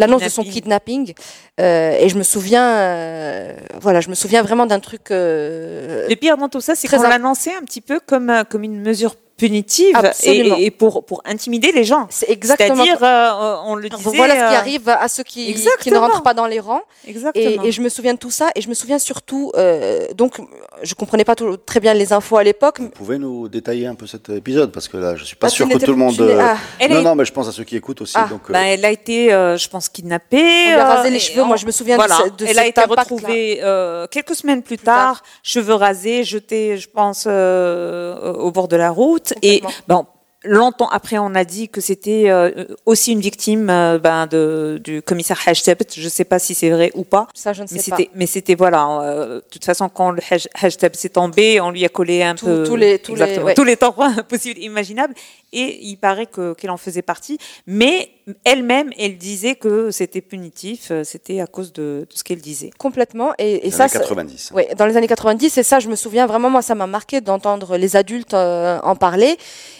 l'annonce 0.00 0.24
de 0.24 0.28
son 0.28 0.42
Kidnapping. 0.42 1.12
Euh, 1.60 1.96
et 2.02 2.08
je 2.08 2.16
me 2.18 2.24
souviens 2.24 2.68
euh, 2.76 3.52
voilà 3.80 4.00
je 4.00 4.08
me 4.10 4.14
souviens 4.22 4.42
vraiment 4.42 4.66
d'un 4.66 4.80
truc 4.80 5.10
euh, 5.10 6.06
Le 6.08 6.16
pire 6.16 6.36
dans 6.36 6.48
tout 6.48 6.60
ça, 6.60 6.74
c'est 6.74 6.88
qu'on 6.88 7.02
l'annonçait 7.02 7.54
un 7.54 7.62
petit 7.62 7.80
peu 7.80 7.98
comme, 8.10 8.30
comme 8.50 8.64
une 8.64 8.80
mesure 8.80 9.14
punitive 9.36 9.96
et, 10.22 10.64
et 10.66 10.70
pour, 10.70 11.04
pour 11.04 11.20
intimider 11.24 11.70
les 11.72 11.84
gens. 11.84 12.06
c'est 12.10 12.30
exactement 12.30 12.84
C'est-à-dire, 12.84 13.04
euh, 13.04 13.56
on 13.66 13.74
le 13.74 13.88
disait. 13.88 14.16
voilà 14.16 14.34
ce 14.34 14.38
qui 14.38 14.54
euh, 14.54 14.58
arrive 14.58 14.88
à 14.88 15.08
ceux 15.08 15.22
qui, 15.24 15.54
qui 15.80 15.90
ne 15.90 15.98
rentrent 15.98 16.22
pas 16.22 16.34
dans 16.34 16.46
les 16.46 16.60
rangs 16.60 16.82
Exactement. 17.06 17.62
Et, 17.64 17.68
et 17.68 17.72
je 17.72 17.82
me 17.82 17.88
souviens 17.88 18.14
de 18.14 18.18
tout 18.18 18.30
ça, 18.30 18.48
et 18.54 18.60
je 18.60 18.68
me 18.68 18.74
souviens 18.74 18.98
surtout, 18.98 19.52
euh, 19.56 20.06
donc 20.14 20.38
je 20.82 20.94
comprenais 20.94 21.24
pas 21.24 21.34
tout- 21.34 21.56
très 21.58 21.80
bien 21.80 21.92
les 21.94 22.12
infos 22.12 22.36
à 22.38 22.44
l'époque. 22.44 22.80
Vous 22.80 22.88
pouvez 22.88 23.18
nous 23.18 23.48
détailler 23.48 23.86
un 23.86 23.94
peu 23.94 24.06
cet 24.06 24.28
épisode 24.30 24.72
Parce 24.72 24.88
que 24.88 24.96
là, 24.96 25.14
je 25.16 25.24
suis 25.24 25.36
pas 25.36 25.46
Ah, 25.48 25.50
sûr 25.50 25.68
que 25.68 25.78
tout 25.78 25.90
le 25.92 25.96
monde. 25.96 26.20
euh, 26.20 26.40
ah, 26.80 26.88
non, 26.88 27.02
non, 27.02 27.14
mais 27.14 27.24
je 27.24 27.32
pense 27.32 27.46
à 27.48 27.52
ceux 27.52 27.64
qui 27.64 27.76
écoutent 27.76 28.00
aussi. 28.00 28.14
Ah, 28.16 28.26
donc, 28.30 28.42
euh, 28.48 28.52
Ben, 28.52 28.62
elle 28.64 28.84
a 28.84 28.90
été, 28.90 29.32
euh, 29.32 29.56
je 29.56 29.68
pense, 29.68 29.88
kidnappée. 29.88 30.36
On 30.68 30.70
lui 30.70 30.74
a 30.80 30.84
rasé 30.94 31.10
les 31.10 31.18
cheveux. 31.20 31.42
on- 31.42 31.46
Moi, 31.46 31.56
je 31.56 31.66
me 31.66 31.70
souviens 31.70 31.96
de 31.96 32.02
voilà. 32.02 32.16
ce- 32.24 32.30
de 32.44 32.46
Elle 32.48 32.58
a 32.58 32.66
été 32.66 32.80
retrouvée 32.82 33.60
euh, 33.62 34.06
quelques 34.10 34.34
semaines 34.34 34.62
plus, 34.62 34.78
tard. 34.78 34.96
tard, 34.96 35.22
cheveux 35.42 35.74
rasés, 35.74 36.24
jetés, 36.24 36.76
je 36.78 36.88
pense, 36.88 37.24
euh, 37.26 38.32
au 38.34 38.50
bord 38.50 38.68
de 38.68 38.76
la 38.76 38.90
route. 38.90 39.25
Et 39.42 39.62
bon. 39.88 40.06
Longtemps 40.46 40.88
après, 40.88 41.18
on 41.18 41.34
a 41.34 41.44
dit 41.44 41.68
que 41.68 41.80
c'était 41.80 42.24
euh, 42.30 42.64
aussi 42.86 43.12
une 43.12 43.20
victime 43.20 43.68
euh, 43.70 43.98
ben, 43.98 44.26
de, 44.26 44.80
du 44.82 45.02
commissaire 45.02 45.40
Hajtab. 45.46 45.78
Je 45.94 46.02
ne 46.04 46.08
sais 46.08 46.24
pas 46.24 46.38
si 46.38 46.54
c'est 46.54 46.70
vrai 46.70 46.90
ou 46.94 47.04
pas. 47.04 47.26
ça, 47.34 47.52
je 47.52 47.62
ne 47.62 47.68
Mais 47.70 47.78
sais 47.80 47.90
pas. 47.90 47.96
c'était, 47.96 48.10
mais 48.14 48.26
c'était 48.26 48.54
voilà. 48.54 49.00
euh, 49.02 49.36
de 49.36 49.44
toute 49.50 49.64
façon, 49.64 49.88
quand 49.88 50.10
le 50.10 50.20
Haj- 50.30 50.48
Hajtab 50.54 50.94
s'est 50.94 51.08
tombé, 51.10 51.60
on 51.60 51.70
lui 51.70 51.84
a 51.84 51.88
collé 51.88 52.22
un 52.22 52.34
Tous- 52.34 52.46
peu 52.46 52.64
tous 52.64 52.76
les- 52.76 52.98
tous 52.98 53.14
les- 53.14 53.38
ouais. 53.38 53.54
tous 53.54 53.64
les 53.64 53.76
tampons 53.76 54.12
possibles, 54.28 54.60
imaginables. 54.60 55.14
Et 55.52 55.78
il 55.86 55.96
paraît 55.96 56.26
que 56.26 56.54
qu'elle 56.54 56.70
en 56.70 56.76
faisait 56.76 57.02
partie. 57.02 57.38
Mais 57.66 58.10
elle-même, 58.44 58.90
elle 58.98 59.16
disait 59.16 59.54
que 59.54 59.90
c'était 59.90 60.20
punitif. 60.20 60.90
C'était 61.04 61.40
à 61.40 61.46
cause 61.46 61.72
de, 61.72 62.06
de 62.10 62.14
ce 62.14 62.22
qu'elle 62.24 62.40
disait. 62.40 62.70
Complètement. 62.78 63.32
Et, 63.38 63.54
et 63.56 63.60
les 63.66 63.70
ça, 63.70 63.84
années 63.84 63.92
ça- 63.92 63.98
90. 64.00 64.50
Ouais, 64.54 64.68
dans 64.76 64.86
les 64.86 64.96
années 64.96 65.06
90, 65.08 65.56
et 65.58 65.62
ça, 65.62 65.78
je 65.78 65.88
me 65.88 65.96
souviens 65.96 66.26
vraiment, 66.26 66.50
moi, 66.50 66.62
ça 66.62 66.74
m'a 66.74 66.86
marqué 66.86 67.20
d'entendre 67.20 67.76
les 67.76 67.96
adultes 67.96 68.34
euh, 68.34 68.78
en 68.82 68.96
parler 68.96 69.36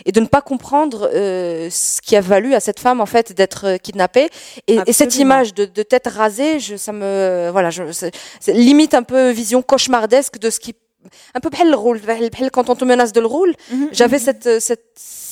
et 0.06 0.12
de 0.12 0.20
ne 0.20 0.26
pas 0.26 0.40
comprendre 0.40 0.55
comprendre 0.56 1.10
euh, 1.12 1.68
ce 1.70 2.00
qui 2.00 2.16
a 2.16 2.22
valu 2.22 2.54
à 2.54 2.60
cette 2.60 2.80
femme 2.80 3.02
en 3.02 3.06
fait 3.06 3.34
d'être 3.34 3.66
euh, 3.66 3.76
kidnappée. 3.76 4.30
Et, 4.66 4.78
cette 4.90 5.18
image 5.18 5.52
de, 5.52 5.82
tête 5.82 6.06
rasée, 6.06 6.58
ça 6.78 6.92
me 6.92 7.04
euh, 7.04 7.50
voilà, 7.52 7.68
limite 8.48 8.94
un 8.94 9.02
peu 9.02 9.30
vision 9.30 9.60
cauchemardesque 9.60 10.38
de 10.38 10.48
ce 10.48 10.58
qui 10.58 10.74
un 11.34 11.40
peu 11.40 11.50
le 11.70 11.76
rôle 11.76 12.00
quand 12.50 12.70
on 12.70 12.74
te 12.74 12.84
menace 12.84 13.12
de 13.12 13.20
le 13.20 13.26
rôle, 13.26 13.54
mhm. 13.70 13.88
j'avais 13.92 14.18
cette 14.18 14.48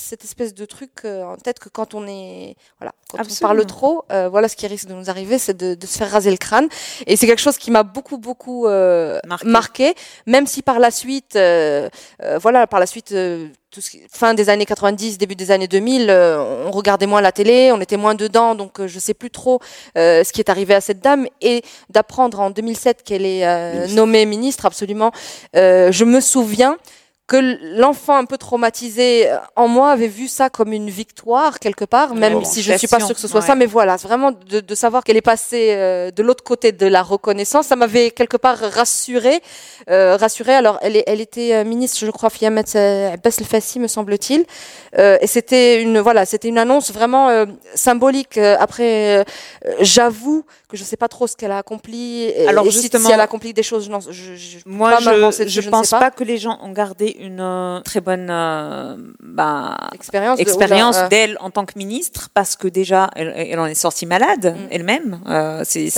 cette 0.05 0.25
espèce 0.25 0.55
de 0.55 0.65
truc 0.65 0.91
euh, 1.05 1.25
en 1.25 1.37
tête 1.37 1.59
que 1.59 1.69
quand 1.69 1.95
on 1.95 2.07
est, 2.07 2.55
voilà, 2.79 2.93
quand 3.09 3.19
on 3.21 3.35
parle 3.41 3.65
trop, 3.67 4.05
euh, 4.13 4.29
voilà 4.29 4.49
ce 4.49 4.57
qui 4.57 4.67
risque 4.67 4.87
de 4.87 4.95
nous 4.95 5.11
arriver, 5.11 5.39
c'est 5.39 5.57
de, 5.57 5.75
de 5.75 5.87
se 5.87 5.99
faire 5.99 6.11
raser 6.11 6.31
le 6.31 6.37
crâne. 6.37 6.69
Et 7.07 7.17
c'est 7.17 7.27
quelque 7.27 7.41
chose 7.41 7.59
qui 7.59 7.71
m'a 7.71 7.83
beaucoup, 7.83 8.19
beaucoup 8.19 8.67
euh, 8.67 9.19
Marqué. 9.27 9.49
marqué, 9.49 9.95
même 10.27 10.47
si 10.47 10.63
par 10.63 10.79
la 10.79 10.91
suite, 10.91 11.37
euh, 11.37 11.89
euh, 12.23 12.39
voilà, 12.39 12.67
par 12.67 12.79
la 12.81 12.87
suite, 12.87 13.13
euh, 13.13 13.49
tout 13.71 13.81
ce 13.81 13.91
qui- 13.91 14.03
fin 14.11 14.35
des 14.35 14.51
années 14.51 14.67
90, 14.67 15.19
début 15.19 15.35
des 15.35 15.51
années 15.51 15.67
2000, 15.67 16.09
euh, 16.09 16.65
on 16.67 16.71
regardait 16.71 17.07
moins 17.07 17.21
la 17.21 17.33
télé, 17.33 17.73
on 17.73 17.81
était 17.81 17.97
moins 17.97 18.15
dedans, 18.15 18.55
donc 18.55 18.79
euh, 18.81 18.87
je 18.87 18.99
sais 19.01 19.15
plus 19.15 19.31
trop 19.31 19.59
euh, 19.99 20.23
ce 20.23 20.33
qui 20.33 20.41
est 20.41 20.49
arrivé 20.49 20.75
à 20.75 20.81
cette 20.81 21.01
dame. 21.01 21.27
Et 21.41 21.63
d'apprendre 21.91 22.39
en 22.41 22.51
2007 22.51 23.03
qu'elle 23.03 23.27
est 23.27 23.45
euh, 23.47 23.73
Ministre. 23.73 23.97
nommée 23.97 24.27
ministre, 24.27 24.67
absolument, 24.67 25.11
euh, 25.57 25.91
je 25.91 26.05
me 26.05 26.21
souviens 26.21 26.77
que 27.27 27.39
l'enfant 27.81 28.17
un 28.17 28.27
peu 28.27 28.37
traumatisé 28.37 29.31
euh, 29.31 29.39
en 29.57 29.67
moi 29.67 29.91
avait 29.93 30.09
vu 30.09 30.29
ça 30.29 30.51
comme 30.51 30.75
une 30.75 30.91
victoire 30.91 31.59
quelque 31.59 31.87
part, 31.87 32.15
même 32.15 32.45
si 32.45 32.61
je 32.61 32.71
ne 32.73 32.77
suis 32.77 32.87
pas 32.87 33.01
sûre 33.01 33.15
que 33.15 33.21
ce 33.21 33.29
soit 33.29 33.41
Ouais. 33.41 33.47
ça, 33.47 33.55
mais 33.55 33.65
voilà, 33.65 33.97
vraiment 33.97 34.31
de, 34.33 34.61
de 34.61 34.75
savoir 34.75 35.03
qu'elle 35.05 35.17
est 35.17 35.23
passée 35.23 35.69
euh, 35.73 36.11
de 36.11 36.23
l'autre 36.23 36.45
côté 36.45 36.73
de 36.73 36.87
la 36.87 37.03
reconnaissance, 37.03 37.69
ça 37.69 37.77
m'avait 37.77 38.11
quelque 38.11 38.37
part 38.37 38.59
rassurée. 38.59 39.41
Euh, 39.89 40.17
rassurée. 40.17 40.55
Alors, 40.55 40.79
elle, 40.83 41.03
elle 41.07 41.21
était 41.23 41.55
euh, 41.55 41.65
ministre, 41.65 41.99
je 42.01 42.11
crois, 42.11 42.29
Fiamet 42.29 42.77
Abbas 42.77 43.41
me 43.79 43.89
semble-t-il, 43.89 44.45
Euh, 44.99 45.17
et 45.21 45.27
c'était 45.27 45.83
une 45.83 45.99
voilà, 46.01 46.25
c'était 46.27 46.49
une 46.49 46.59
annonce 46.59 46.93
vraiment 46.93 47.29
euh, 47.31 47.47
symbolique. 47.75 48.37
Après, 48.39 49.25
j'avoue 49.81 50.45
que 50.69 50.77
je 50.77 50.85
sais 50.85 50.97
pas 50.97 51.09
trop 51.09 51.27
ce 51.27 51.37
qu'elle 51.37 51.51
a 51.53 51.59
accompli. 51.59 52.25
Et, 52.25 52.47
Alors, 52.49 52.67
et 52.67 52.71
justement- 52.71 53.09
si, 53.09 53.13
elle 53.15 53.21
a 53.21 53.25
accompli 53.25 53.53
des 53.53 53.63
choses, 53.63 53.91
je, 54.11 54.13
je, 54.13 54.35
je, 54.37 54.59
Moi, 54.67 54.91
pas 54.91 54.99
je 55.01 55.49
je 55.49 55.61
ne 55.63 55.71
pense 55.71 55.91
pas. 55.91 56.11
que 56.11 56.23
les 56.25 56.39
gens 56.39 56.59
ont 56.63 56.71
gardé 56.73 57.14
une 57.19 57.41
euh, 57.41 57.81
très 57.81 58.01
bonne 58.01 58.29
euh, 58.31 58.97
bah, 59.21 59.77
Expérience, 59.93 60.41
euh, 60.41 61.09
d'elle 61.09 61.37
en 61.41 61.51
tant 61.51 61.65
que 61.65 61.73
ministre 61.77 62.29
parce 62.35 62.57
que 62.57 62.69
déjà 62.69 63.11
elle, 63.17 63.33
elle 63.37 63.59
en 63.59 63.67
est 63.67 63.75
sortie 63.75 64.07
malade 64.07 64.55
Mm. 64.55 64.67
elle-même. 64.71 65.21
Euh, 65.27 65.63
c'est, 65.65 65.91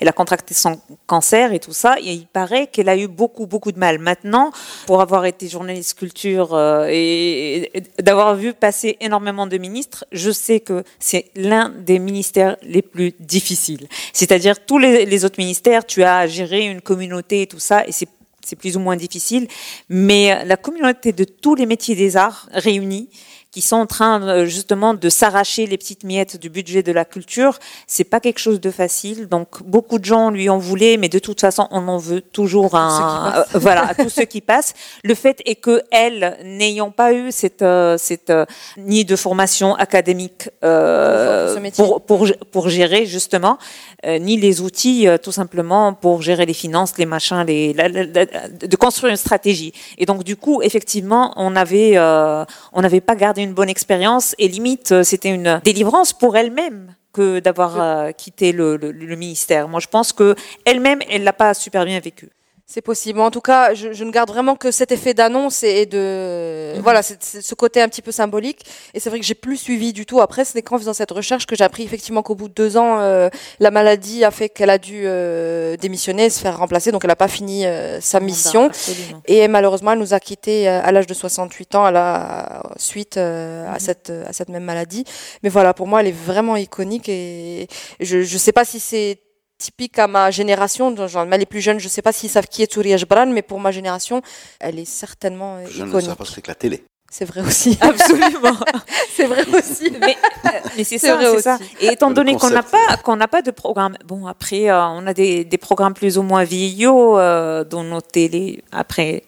elle 0.00 0.08
a 0.08 0.12
contracté 0.12 0.54
son 0.54 0.80
cancer 1.06 1.52
et 1.52 1.60
tout 1.60 1.72
ça 1.72 1.96
et 2.00 2.12
il 2.12 2.26
paraît 2.26 2.66
qu'elle 2.66 2.88
a 2.88 2.96
eu 2.96 3.08
beaucoup 3.08 3.46
beaucoup 3.46 3.72
de 3.72 3.78
mal. 3.78 3.98
Maintenant, 3.98 4.52
pour 4.86 5.00
avoir 5.00 5.24
été 5.26 5.48
journaliste 5.48 5.98
culture 5.98 6.58
et, 6.88 7.76
et 7.76 8.02
d'avoir 8.02 8.34
vu 8.34 8.52
passer 8.52 8.96
énormément 9.00 9.46
de 9.46 9.58
ministres, 9.58 10.04
je 10.12 10.30
sais 10.30 10.60
que 10.60 10.84
c'est 10.98 11.26
l'un 11.36 11.70
des 11.70 11.98
ministères 11.98 12.56
les 12.62 12.82
plus 12.82 13.12
difficiles. 13.20 13.86
C'est-à-dire 14.12 14.64
tous 14.64 14.78
les, 14.78 15.04
les 15.04 15.24
autres 15.24 15.38
ministères, 15.38 15.84
tu 15.86 16.02
as 16.02 16.18
à 16.18 16.26
gérer 16.26 16.62
une 16.62 16.80
communauté 16.80 17.42
et 17.42 17.46
tout 17.46 17.58
ça 17.58 17.86
et 17.86 17.92
c'est 17.92 18.08
c'est 18.44 18.56
plus 18.56 18.76
ou 18.76 18.80
moins 18.80 18.96
difficile, 18.96 19.48
mais 19.88 20.44
la 20.44 20.56
communauté 20.56 21.12
de 21.12 21.24
tous 21.24 21.54
les 21.54 21.66
métiers 21.66 21.94
des 21.94 22.16
arts 22.16 22.48
réunis, 22.52 23.08
qui 23.54 23.60
sont 23.60 23.76
en 23.76 23.86
train 23.86 24.20
euh, 24.26 24.46
justement 24.46 24.94
de 24.94 25.08
s'arracher 25.08 25.64
les 25.66 25.78
petites 25.78 26.02
miettes 26.02 26.36
du 26.40 26.50
budget 26.50 26.82
de 26.82 26.90
la 26.90 27.04
culture, 27.04 27.60
c'est 27.86 28.02
pas 28.02 28.18
quelque 28.18 28.40
chose 28.40 28.60
de 28.60 28.72
facile. 28.72 29.28
Donc 29.28 29.62
beaucoup 29.62 30.00
de 30.00 30.04
gens 30.04 30.30
lui 30.30 30.48
en 30.48 30.58
voulaient, 30.58 30.96
mais 30.96 31.08
de 31.08 31.20
toute 31.20 31.40
façon 31.40 31.68
on 31.70 31.86
en 31.86 31.98
veut 31.98 32.20
toujours 32.20 32.74
un, 32.74 33.32
euh, 33.36 33.44
voilà, 33.60 33.86
à 33.90 33.94
tous 33.94 34.08
ceux 34.08 34.24
qui 34.24 34.40
passent. 34.40 34.74
Le 35.04 35.14
fait 35.14 35.40
est 35.46 35.54
que 35.54 35.82
elle, 35.92 36.36
n'ayant 36.44 36.90
pas 36.90 37.12
eu 37.12 37.30
cette, 37.30 37.62
euh, 37.62 37.96
cette 37.96 38.30
euh, 38.30 38.44
ni 38.76 39.04
de 39.04 39.14
formation 39.14 39.76
académique 39.76 40.48
euh, 40.64 41.54
Pour 41.76 42.02
pour, 42.02 42.26
pour 42.50 42.68
gérer 42.68 43.06
justement, 43.06 43.56
ni 44.04 44.36
les 44.36 44.60
outils 44.60 45.06
tout 45.22 45.32
simplement 45.32 45.94
pour 45.94 46.20
gérer 46.22 46.44
les 46.44 46.54
finances, 46.54 46.98
les 46.98 47.06
machins, 47.06 47.44
les 47.46 47.72
la- 47.72 47.88
la- 47.88 48.04
la- 48.04 48.48
de 48.48 48.76
construire 48.76 49.10
une 49.12 49.16
stratégie. 49.16 49.72
Et 49.96 50.06
donc 50.06 50.24
du 50.24 50.34
coup, 50.36 50.60
effectivement, 50.60 51.32
on 51.36 51.54
avait 51.54 51.92
euh, 51.96 52.44
on 52.72 52.82
n'avait 52.82 53.00
pas 53.00 53.14
gardé 53.14 53.43
une 53.44 53.54
bonne 53.54 53.68
expérience 53.68 54.34
et 54.38 54.48
limite 54.48 54.92
euh, 54.92 55.02
c'était 55.02 55.30
une 55.30 55.60
délivrance 55.64 56.12
pour 56.12 56.36
elle-même 56.36 56.94
que 57.12 57.38
d'avoir 57.38 57.80
euh, 57.80 58.10
quitté 58.10 58.52
le, 58.52 58.76
le, 58.76 58.90
le 58.90 59.16
ministère. 59.16 59.68
Moi, 59.68 59.80
je 59.80 59.86
pense 59.86 60.12
que 60.12 60.34
elle-même, 60.64 61.00
elle 61.08 61.22
l'a 61.22 61.32
pas 61.32 61.54
super 61.54 61.84
bien 61.84 62.00
vécu. 62.00 62.28
C'est 62.66 62.80
possible. 62.80 63.20
En 63.20 63.30
tout 63.30 63.42
cas, 63.42 63.74
je, 63.74 63.92
je 63.92 64.04
ne 64.04 64.10
garde 64.10 64.30
vraiment 64.30 64.56
que 64.56 64.70
cet 64.70 64.90
effet 64.90 65.12
d'annonce 65.12 65.62
et, 65.62 65.84
de 65.84 66.80
voilà, 66.80 67.02
c'est 67.02 67.22
c'est 67.22 67.42
ce 67.42 67.54
côté 67.54 67.82
un 67.82 67.88
petit 67.90 68.00
peu 68.00 68.10
symbolique. 68.10 68.64
Et 68.94 69.00
c'est 69.00 69.10
vrai 69.10 69.20
que 69.20 69.26
j'ai 69.26 69.34
plus 69.34 69.58
suivi 69.58 69.92
du 69.92 70.06
tout. 70.06 70.22
Après, 70.22 70.46
c'est 70.46 70.62
qu'en 70.62 70.78
faisant 70.78 70.94
cette 70.94 71.10
recherche 71.10 71.44
que 71.44 71.56
j'ai 71.56 71.64
appris 71.64 71.82
effectivement 71.82 72.22
qu'au 72.22 72.34
bout 72.34 72.48
de 72.48 72.54
deux 72.54 72.78
ans, 72.78 73.00
euh, 73.00 73.28
la 73.60 73.70
maladie 73.70 74.24
a 74.24 74.30
fait 74.30 74.48
qu'elle 74.48 74.70
a 74.70 74.78
dû 74.78 75.02
euh, 75.04 75.76
démissionner, 75.76 76.30
se 76.30 76.40
faire 76.40 76.56
remplacer. 76.56 76.90
Donc, 76.90 77.04
elle 77.04 77.08
n'a 77.08 77.16
pas 77.16 77.28
fini 77.28 77.66
euh, 77.66 78.00
sa 78.00 78.18
mission. 78.18 78.66
Absolument. 78.68 79.22
Et 79.26 79.46
malheureusement, 79.46 79.92
elle 79.92 79.98
nous 79.98 80.14
a 80.14 80.20
quittés 80.20 80.66
euh, 80.66 80.80
à 80.82 80.90
l'âge 80.90 81.06
de 81.06 81.14
68 81.14 81.74
ans 81.74 81.84
à 81.84 81.90
la 81.90 82.62
suite 82.78 83.18
euh, 83.18 83.70
à 83.70 83.78
cette 83.78 84.10
à 84.10 84.32
cette 84.32 84.48
même 84.48 84.64
maladie. 84.64 85.04
Mais 85.42 85.50
voilà, 85.50 85.74
pour 85.74 85.86
moi, 85.86 86.00
elle 86.00 86.08
est 86.08 86.12
vraiment 86.12 86.56
iconique 86.56 87.10
et 87.10 87.68
je 88.00 88.22
je 88.22 88.38
sais 88.38 88.52
pas 88.52 88.64
si 88.64 88.80
c'est 88.80 89.18
typique 89.64 89.98
à 89.98 90.06
ma 90.16 90.30
génération, 90.30 90.90
donc, 90.90 91.08
genre, 91.08 91.26
mais 91.26 91.38
les 91.38 91.46
plus 91.46 91.60
jeunes, 91.66 91.80
je 91.80 91.88
sais 91.88 92.02
pas 92.02 92.12
s'ils 92.12 92.30
savent 92.30 92.46
qui 92.52 92.62
est 92.62 92.66
Touria 92.74 92.96
Jbran, 93.02 93.26
mais 93.36 93.42
pour 93.50 93.58
ma 93.60 93.70
génération, 93.78 94.20
elle 94.60 94.78
est 94.78 94.84
certainement 95.04 95.56
euh, 95.56 95.64
Je 95.70 95.82
ne 95.82 95.90
sais 95.90 95.98
iconique. 95.98 96.18
pas 96.18 96.24
ce 96.24 96.30
que 96.30 96.34
c'est 96.36 96.42
que 96.42 96.48
la 96.50 96.54
télé. 96.54 96.84
C'est 97.10 97.24
vrai 97.24 97.40
aussi. 97.42 97.78
Absolument. 97.92 98.56
c'est 99.16 99.26
vrai 99.32 99.44
aussi. 99.56 99.88
mais, 100.00 100.16
euh, 100.46 100.48
mais 100.76 100.84
c'est 100.84 100.98
ça, 100.98 101.14
vrai 101.16 101.26
c'est 101.36 101.42
ça. 101.42 101.54
aussi. 101.60 101.64
Et 101.80 101.86
étant 101.92 102.10
donné 102.10 102.34
qu'on 102.36 102.50
n'a 102.50 102.62
pas 102.64 102.96
qu'on 103.04 103.16
n'a 103.16 103.28
pas 103.28 103.40
de 103.40 103.52
programme, 103.52 103.96
bon 104.04 104.26
après 104.26 104.68
euh, 104.68 104.84
on 104.98 105.06
a 105.06 105.14
des, 105.14 105.44
des 105.44 105.58
programmes 105.58 105.94
plus 105.94 106.18
ou 106.18 106.22
moins 106.22 106.44
vieillots 106.44 107.16
euh, 107.18 107.62
dans 107.64 107.84
nos 107.84 108.00
télés. 108.00 108.62
Après, 108.72 109.22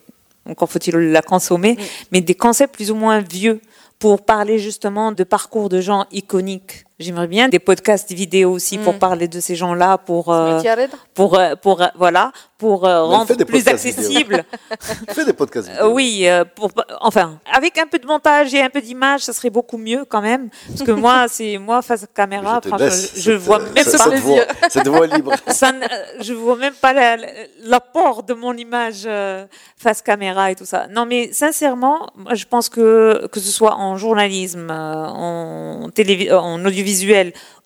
encore 0.50 0.68
faut-il 0.68 0.94
la 0.96 1.22
consommer, 1.22 1.74
Mm. 1.78 1.82
mais 2.12 2.20
des 2.20 2.34
concepts 2.34 2.74
plus 2.74 2.90
ou 2.90 2.96
moins 2.96 3.20
vieux 3.20 3.60
pour 4.00 4.22
parler 4.24 4.58
justement 4.58 5.10
de 5.12 5.24
parcours 5.24 5.68
de 5.68 5.80
gens 5.80 6.04
iconiques. 6.10 6.84
J'aimerais 6.98 7.26
bien 7.26 7.50
des 7.50 7.58
podcasts 7.58 8.10
vidéo 8.10 8.52
aussi 8.52 8.78
pour 8.78 8.94
Mm. 8.94 8.98
parler 8.98 9.28
de 9.28 9.38
ces 9.38 9.54
gens-là, 9.54 9.98
pour 9.98 10.32
euh, 10.32 10.58
raide. 10.60 10.88
pour 11.14 11.38
euh, 11.38 11.54
pour 11.54 11.82
euh, 11.82 11.88
voilà, 11.94 12.32
pour 12.56 12.86
euh, 12.86 13.06
Mais 13.08 13.14
rendre 13.16 13.34
des 13.34 13.44
plus 13.44 13.68
accessible. 13.68 14.44
Fais 15.10 15.26
des 15.26 15.34
podcasts 15.34 15.68
Euh, 15.68 15.72
vidéo. 15.72 15.92
oui, 15.94 16.22
euh, 16.26 16.46
pour, 16.46 16.70
enfin, 17.02 17.38
avec 17.52 17.76
un 17.76 17.86
peu 17.86 17.98
de 17.98 18.06
montage 18.06 18.54
et 18.54 18.62
un 18.62 18.70
peu 18.70 18.80
d'image, 18.80 19.20
ça 19.20 19.34
serait 19.34 19.50
beaucoup 19.50 19.76
mieux 19.76 20.06
quand 20.06 20.22
même. 20.22 20.48
Parce 20.68 20.84
que 20.84 20.92
moi, 20.92 21.26
c'est 21.28 21.58
moi 21.58 21.82
face 21.82 22.04
à 22.04 22.06
caméra, 22.06 22.54
Je 22.56 22.60
te 22.60 22.68
franchement, 22.68 22.86
laisse 22.86 23.12
je, 23.14 23.20
je 23.20 23.32
cette, 23.32 23.40
vois 23.42 23.60
euh, 23.60 23.72
même 23.74 23.84
cette- 23.84 23.98
pas. 23.98 24.04
cette 24.10 24.18
voix, 24.20 24.40
cette 24.70 24.88
voix 24.88 25.06
libre. 25.06 25.32
Ça 25.48 25.72
ne- 25.72 25.82
euh, 25.84 25.88
je 26.20 26.32
vois 26.32 26.56
même 26.56 26.72
pas 26.80 26.94
la- 26.94 27.18
la- 27.18 27.28
l'apport 27.64 28.22
de 28.22 28.32
mon 28.32 28.54
image 28.54 29.02
euh, 29.04 29.44
face 29.76 30.00
caméra 30.00 30.50
et 30.50 30.54
tout 30.54 30.64
ça. 30.64 30.86
Non, 30.90 31.04
mais 31.04 31.30
sincèrement, 31.34 32.08
je 32.32 32.46
pense 32.46 32.70
que 32.70 33.26
que 33.30 33.38
ce 33.38 33.50
soit 33.50 33.74
en 33.74 33.98
journalisme, 33.98 34.70
euh, 34.70 35.06
en 35.08 35.90
euh, 35.98 36.32
en 36.38 36.64
audiovisuel 36.64 36.85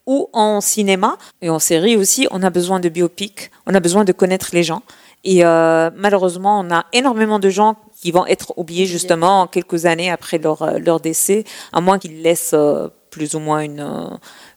ou 0.07 0.29
en 0.33 0.61
cinéma 0.61 1.19
et 1.43 1.51
en 1.51 1.59
série 1.59 1.97
aussi, 1.97 2.27
on 2.31 2.43
a 2.43 2.51
besoin 2.51 2.81
de 2.81 2.89
biopics, 2.89 3.51
on 3.67 3.75
a 3.75 3.81
besoin 3.81 4.05
de 4.05 4.13
connaître 4.13 4.49
les 4.53 4.63
gens. 4.63 4.83
Et 5.23 5.45
euh, 5.45 5.91
malheureusement, 5.95 6.61
on 6.61 6.71
a 6.75 6.87
énormément 6.93 7.39
de 7.39 7.51
gens 7.51 7.77
qui 8.01 8.11
vont 8.11 8.25
être 8.27 8.55
oubliés 8.57 8.87
justement 8.87 9.47
quelques 9.47 9.85
années 9.85 10.11
après 10.11 10.39
leur, 10.39 10.63
euh, 10.63 10.79
leur 10.79 10.99
décès, 11.01 11.45
à 11.73 11.81
moins 11.83 11.99
qu'ils 11.99 12.23
laissent 12.23 12.55
euh, 12.55 12.89
plus 13.11 13.35
ou 13.35 13.41
moins 13.41 13.61
une, 13.61 13.87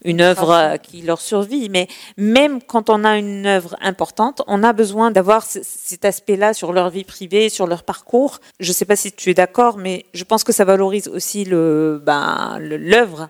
une 0.05 0.22
œuvre 0.22 0.77
qui 0.82 1.01
leur 1.01 1.20
survit. 1.20 1.67
Mais 1.70 1.88
même 2.17 2.62
quand 2.62 2.89
on 2.89 3.03
a 3.03 3.17
une 3.17 3.46
œuvre 3.46 3.75
importante, 3.82 4.41
on 4.48 4.63
a 4.63 4.72
besoin 4.72 5.12
d'avoir 5.12 5.43
ce- 5.43 5.60
cet 5.63 6.05
aspect-là 6.05 6.53
sur 6.53 6.72
leur 6.72 6.89
vie 6.89 7.03
privée, 7.03 7.50
sur 7.50 7.67
leur 7.67 7.84
parcours. 7.84 8.39
Je 8.62 8.70
ne 8.70 8.74
sais 8.74 8.86
pas 8.86 8.96
si 8.96 9.12
tu 9.12 9.32
es 9.32 9.34
d'accord, 9.34 9.77
mais 9.77 10.05
je 10.13 10.24
pense 10.24 10.43
que 10.46 10.53
ça 10.53 10.63
valorise 10.65 11.10
aussi 11.10 11.43
le 11.43 12.01
ben, 12.05 12.58
l'œuvre 12.60 13.27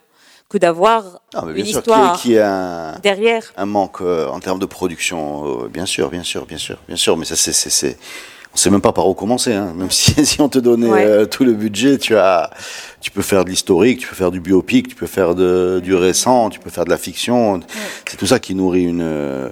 que 0.53 0.59
d'avoir 0.59 1.03
Ah, 1.33 1.45
une 1.55 1.65
sûr, 1.65 1.79
histoire 1.79 2.21
qu'il 2.21 2.31
y 2.31 2.35
ait 2.35 2.41
un, 2.41 2.99
derrière. 3.01 3.41
un 3.57 3.65
manque 3.65 4.01
euh, 4.01 4.27
en 4.27 4.39
termes 4.39 4.59
de 4.59 4.67
production, 4.67 5.63
euh, 5.63 5.67
bien 5.67 5.87
sûr, 5.87 6.09
bien 6.11 6.21
sûr, 6.21 6.45
bien 6.45 6.59
sûr, 6.59 6.77
bien 6.87 6.95
sûr, 6.95 7.17
mais 7.17 7.25
ça 7.25 7.35
c'est, 7.35 7.97
on 8.53 8.57
sait 8.57 8.69
même 8.69 8.81
pas 8.81 8.91
par 8.91 9.07
où 9.07 9.15
commencer, 9.15 9.51
hein. 9.51 9.73
même 9.75 9.89
si, 9.99 10.23
si 10.27 10.39
on 10.41 10.49
te 10.49 10.59
donnait 10.59 10.87
Ouais. 10.89 11.05
euh, 11.05 11.25
tout 11.25 11.43
le 11.43 11.53
budget, 11.53 11.97
tu 11.97 12.15
as, 12.15 12.51
tu 13.01 13.09
peux 13.09 13.23
faire 13.23 13.43
de 13.45 13.49
l'historique, 13.49 14.01
tu 14.01 14.07
peux 14.07 14.15
faire 14.15 14.29
du 14.29 14.39
biopic, 14.41 14.89
tu 14.89 14.95
peux 14.95 15.07
faire 15.07 15.33
de, 15.33 15.81
du 15.83 15.95
récent, 15.95 16.51
tu 16.51 16.59
peux 16.59 16.69
faire 16.69 16.85
de 16.85 16.91
la 16.91 16.97
fiction, 16.99 17.59
c'est 18.07 18.17
tout 18.17 18.27
ça 18.27 18.37
qui 18.37 18.53
nourrit 18.53 18.83
une, 18.83 19.51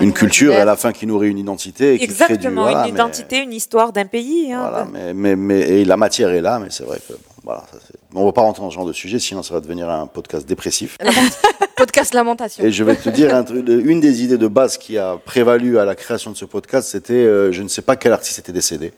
une 0.00 0.12
culture 0.12 0.52
et 0.52 0.56
à 0.56 0.64
la 0.64 0.74
fin 0.74 0.92
qui 0.92 1.06
nourrit 1.06 1.28
une 1.30 1.38
identité, 1.38 1.94
et 1.94 1.98
qui 2.00 2.08
crée 2.08 2.26
du, 2.26 2.34
Exactement, 2.34 2.62
voilà, 2.62 2.78
une 2.78 2.94
mais- 2.94 2.98
identité, 3.00 3.38
une 3.38 3.52
histoire 3.52 3.92
d'un 3.92 4.06
pays. 4.06 4.52
hein. 4.52 4.66
Voilà, 4.68 4.88
mais, 4.92 5.14
mais, 5.14 5.36
mais 5.36 5.60
et 5.60 5.84
la 5.84 5.96
matière 5.96 6.30
est 6.30 6.40
là, 6.42 6.58
mais 6.58 6.70
c'est 6.70 6.82
vrai 6.84 6.98
que 7.06 7.12
bon, 7.12 7.18
voilà, 7.44 7.64
ça, 7.72 7.78
on 8.14 8.24
va 8.24 8.32
pas 8.32 8.42
rentrer 8.42 8.62
dans 8.62 8.70
ce 8.70 8.74
genre 8.74 8.86
de 8.86 8.92
sujet, 8.92 9.18
sinon 9.18 9.42
ça 9.42 9.54
va 9.54 9.60
devenir 9.60 9.88
un 9.90 10.06
podcast 10.06 10.46
dépressif. 10.46 10.96
Podcast 11.82 12.14
lamentation. 12.14 12.62
Et 12.62 12.70
je 12.70 12.84
vais 12.84 12.94
te 12.94 13.08
dire 13.08 13.34
un 13.34 13.42
truc, 13.42 13.66
une 13.66 13.98
des 13.98 14.22
idées 14.22 14.38
de 14.38 14.46
base 14.46 14.78
qui 14.78 14.98
a 14.98 15.16
prévalu 15.16 15.78
à 15.80 15.84
la 15.84 15.96
création 15.96 16.30
de 16.30 16.36
ce 16.36 16.44
podcast, 16.44 16.88
c'était, 16.88 17.14
euh, 17.14 17.50
je 17.50 17.60
ne 17.60 17.66
sais 17.66 17.82
pas 17.82 17.96
quel 17.96 18.12
artiste 18.12 18.38
était 18.38 18.52
décédé. 18.52 18.92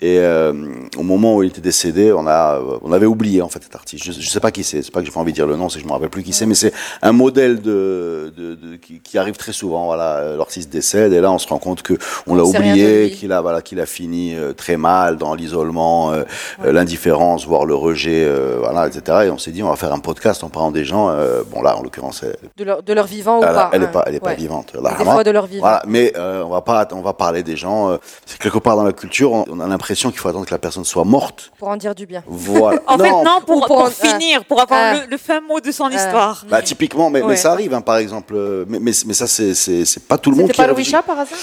Et 0.00 0.18
euh, 0.20 0.52
au 0.96 1.02
moment 1.02 1.34
où 1.36 1.42
il 1.42 1.48
était 1.48 1.60
décédé, 1.60 2.12
on 2.12 2.24
a, 2.28 2.60
on 2.82 2.92
avait 2.92 3.06
oublié 3.06 3.42
en 3.42 3.48
fait 3.48 3.60
cet 3.64 3.74
artiste. 3.74 4.04
Je, 4.04 4.12
je 4.12 4.28
sais 4.28 4.38
pas 4.38 4.52
qui 4.52 4.62
c'est. 4.62 4.82
C'est 4.82 4.92
pas 4.92 5.00
que 5.00 5.06
j'ai 5.06 5.12
pas 5.12 5.18
envie 5.18 5.32
de 5.32 5.36
dire 5.36 5.46
le 5.48 5.56
nom, 5.56 5.68
c'est 5.68 5.78
que 5.78 5.82
je 5.82 5.88
me 5.88 5.92
rappelle 5.92 6.08
plus 6.08 6.22
qui 6.22 6.32
c'est, 6.32 6.46
mais 6.46 6.54
c'est 6.54 6.72
un 7.02 7.10
modèle 7.10 7.60
de, 7.60 8.32
de, 8.36 8.54
de 8.54 8.76
qui, 8.76 9.00
qui 9.00 9.18
arrive 9.18 9.36
très 9.36 9.52
souvent. 9.52 9.86
Voilà, 9.86 10.36
l'artiste 10.36 10.70
décède 10.70 11.12
et 11.12 11.20
là 11.20 11.32
on 11.32 11.38
se 11.38 11.48
rend 11.48 11.58
compte 11.58 11.82
que 11.82 11.94
on 12.28 12.36
l'a 12.36 12.44
On 12.44 12.50
oublié, 12.50 13.10
qu'il 13.10 13.32
a 13.32 13.40
voilà, 13.40 13.60
qu'il 13.60 13.80
a 13.80 13.86
fini 13.86 14.36
euh, 14.36 14.52
très 14.52 14.76
mal 14.76 15.16
dans 15.16 15.34
l'isolement, 15.34 16.12
euh, 16.12 16.22
euh, 16.64 16.70
l'indifférence, 16.72 17.44
voire 17.44 17.64
le 17.64 17.74
rejet, 17.74 18.22
euh, 18.24 18.56
voilà, 18.60 18.86
etc. 18.86 19.24
Et 19.26 19.30
on 19.30 19.38
s'est 19.38 19.50
dit 19.50 19.64
on 19.64 19.68
va 19.70 19.76
faire 19.76 19.92
un 19.92 19.98
podcast 19.98 20.44
en 20.44 20.48
parlant 20.48 20.70
des 20.70 20.84
gens. 20.84 21.10
euh, 21.10 21.42
bon 21.50 21.60
là, 21.60 21.76
en 21.76 21.82
l'occurrence, 21.82 22.07
elle, 22.22 22.36
De 22.56 22.64
leur, 22.64 22.82
de 22.82 22.92
leur 22.92 23.06
vivant 23.06 23.40
ou 23.40 23.44
elle, 23.44 23.54
pas 23.54 23.70
elle 23.72 23.82
est 23.82 23.86
hein. 23.86 23.88
pas, 23.92 24.04
elle 24.06 24.14
est 24.14 24.20
pas 24.20 24.34
vivante. 24.34 24.72
Des 24.74 24.80
Là, 24.82 24.90
fois 24.96 25.24
de 25.24 25.30
leur 25.30 25.46
vivant. 25.46 25.60
voilà, 25.62 25.82
mais 25.86 26.12
euh, 26.16 26.42
on 26.44 26.48
va 26.50 26.60
pas, 26.62 26.86
on 26.92 27.00
va 27.02 27.12
parler 27.12 27.42
des 27.42 27.56
gens. 27.56 27.90
euh, 27.90 27.96
c'est 28.26 28.38
quelque 28.38 28.58
part 28.58 28.76
dans 28.76 28.82
la 28.84 28.92
culture, 28.92 29.32
on, 29.32 29.44
on 29.50 29.60
a 29.60 29.66
l'impression 29.66 30.10
qu'il 30.10 30.18
faut 30.18 30.28
attendre 30.28 30.46
que 30.46 30.50
la 30.54 30.58
personne 30.58 30.84
soit 30.84 31.04
morte. 31.04 31.50
Pour 31.58 31.68
en 31.68 31.76
dire 31.76 31.94
du 31.94 32.06
bien. 32.06 32.22
Voilà. 32.26 32.80
En 32.86 32.96
fait, 32.98 33.10
non, 33.10 33.40
pour, 33.46 33.56
Ou 33.56 33.60
pour 33.60 33.66
pour 33.68 33.82
en- 33.84 33.90
finir, 33.90 34.44
pour 34.44 34.60
avoir 34.60 34.80
Ah. 34.80 34.94
le, 35.04 35.10
le 35.10 35.16
fin 35.18 35.40
mot 35.40 35.60
de 35.60 35.70
son 35.70 35.84
Ah. 35.90 35.94
histoire. 35.94 36.44
Bah, 36.48 36.62
typiquement, 36.62 37.10
mais, 37.10 37.22
mais 37.22 37.36
ça 37.36 37.52
arrive, 37.52 37.74
hein, 37.74 37.80
par 37.80 37.96
exemple. 37.98 38.34
euh, 38.36 38.64
Mais, 38.68 38.78
mais, 38.80 38.92
mais 39.06 39.14
ça, 39.14 39.26
c'est, 39.26 39.54
c'est, 39.54 39.84
c'est 39.84 40.02
pas 40.06 40.18
tout 40.18 40.30
le 40.30 40.36
monde 40.36 40.46
C'était 40.48 40.66
pas. 40.66 40.72
Wisha 40.72 41.02
par 41.02 41.18
hasard? 41.18 41.38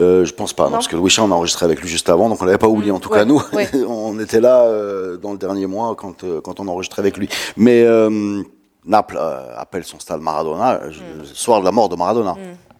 Euh, 0.00 0.24
je 0.24 0.32
pense 0.32 0.52
pas, 0.52 0.64
non, 0.64 0.72
parce 0.72 0.88
que 0.88 0.96
le 0.96 1.02
Wisha, 1.02 1.22
on 1.22 1.30
a 1.30 1.34
enregistré 1.34 1.64
avec 1.66 1.80
lui 1.80 1.88
juste 1.88 2.08
avant, 2.08 2.28
donc 2.28 2.40
on 2.40 2.44
l'avait 2.44 2.58
pas 2.58 2.68
oublié. 2.68 2.90
En 2.92 2.98
tout 3.00 3.10
Ouais, 3.10 3.18
cas, 3.18 3.24
nous, 3.24 3.40
on 3.88 4.18
était 4.20 4.40
là 4.40 4.66
dans 5.20 5.32
le 5.32 5.38
dernier 5.38 5.66
mois 5.66 5.94
quand, 5.96 6.24
quand 6.42 6.60
on 6.60 6.68
enregistrait 6.68 7.00
avec 7.00 7.16
lui. 7.16 7.28
Mais 7.56 7.82
euh, 7.84 8.42
Naples 8.86 9.18
euh, 9.20 9.54
appelle 9.56 9.84
son 9.84 9.98
stade 9.98 10.20
Maradona 10.20 10.74
euh, 10.82 10.90
je- 10.90 11.00
le 11.20 11.24
soir 11.24 11.60
de 11.60 11.64
la 11.66 11.72
mort 11.72 11.88
de 11.88 11.96
Maradona. 11.96 12.34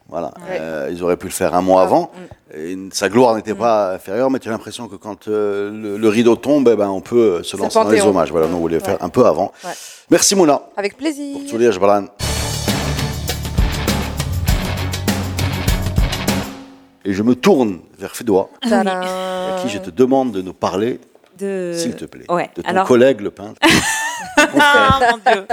Voilà. 0.08 0.28
Mm. 0.28 0.42
Ouais. 0.50 0.58
Euh, 0.60 0.88
ils 0.90 1.02
auraient 1.04 1.16
pu 1.16 1.26
le 1.26 1.32
faire 1.32 1.54
un 1.54 1.60
mois 1.62 1.82
Ah, 1.82 1.84
avant. 1.84 2.10
mm. 2.52 2.56
Et 2.56 2.76
sa 2.92 3.08
gloire 3.08 3.36
n'était 3.36 3.54
pas 3.54 3.92
inférieure, 3.94 4.30
mais 4.30 4.38
tu 4.40 4.48
as 4.48 4.50
l'impression 4.52 4.88
que 4.88 4.96
quand 4.96 5.28
euh, 5.28 5.70
le, 5.70 5.96
le 5.98 6.08
rideau 6.08 6.34
tombe, 6.36 6.68
eh 6.72 6.76
ben, 6.76 6.88
on 6.88 7.00
peut 7.00 7.42
se 7.44 7.56
lancer 7.56 7.78
dans 7.78 7.88
les 7.90 8.00
hommages. 8.00 8.30
Voilà, 8.32 8.48
nous, 8.48 8.56
on 8.56 8.60
voulait 8.60 8.78
le 8.78 8.82
faire 8.84 8.94
Ouais. 8.94 9.04
un 9.04 9.08
peu 9.08 9.24
avant. 9.26 9.52
Ouais. 9.64 9.70
Merci 10.10 10.34
Mouna. 10.34 10.60
Avec 10.76 10.96
plaisir. 10.96 11.38
Pour 11.38 11.50
Toulia 11.50 11.70
Jbran. 11.70 12.06
Et 17.04 17.12
je 17.14 17.22
me 17.22 17.34
tourne 17.34 17.80
vers 17.98 18.14
Fédois, 18.14 18.50
à 18.62 19.56
qui 19.62 19.68
je 19.68 19.78
te 19.78 19.90
demande 19.90 20.32
de 20.32 20.42
nous 20.42 20.52
parler, 20.52 21.00
s'il 21.38 21.94
te 21.96 22.04
plaît, 22.04 22.24
Ouais. 22.28 22.50
de 22.56 22.62
ton 22.62 22.68
Alors, 22.68 22.86
collègue 22.86 23.20
le 23.20 23.30
peintre. 23.30 23.60
Ah 24.36 25.00
mon 25.10 25.18
Dieu. 25.18 25.46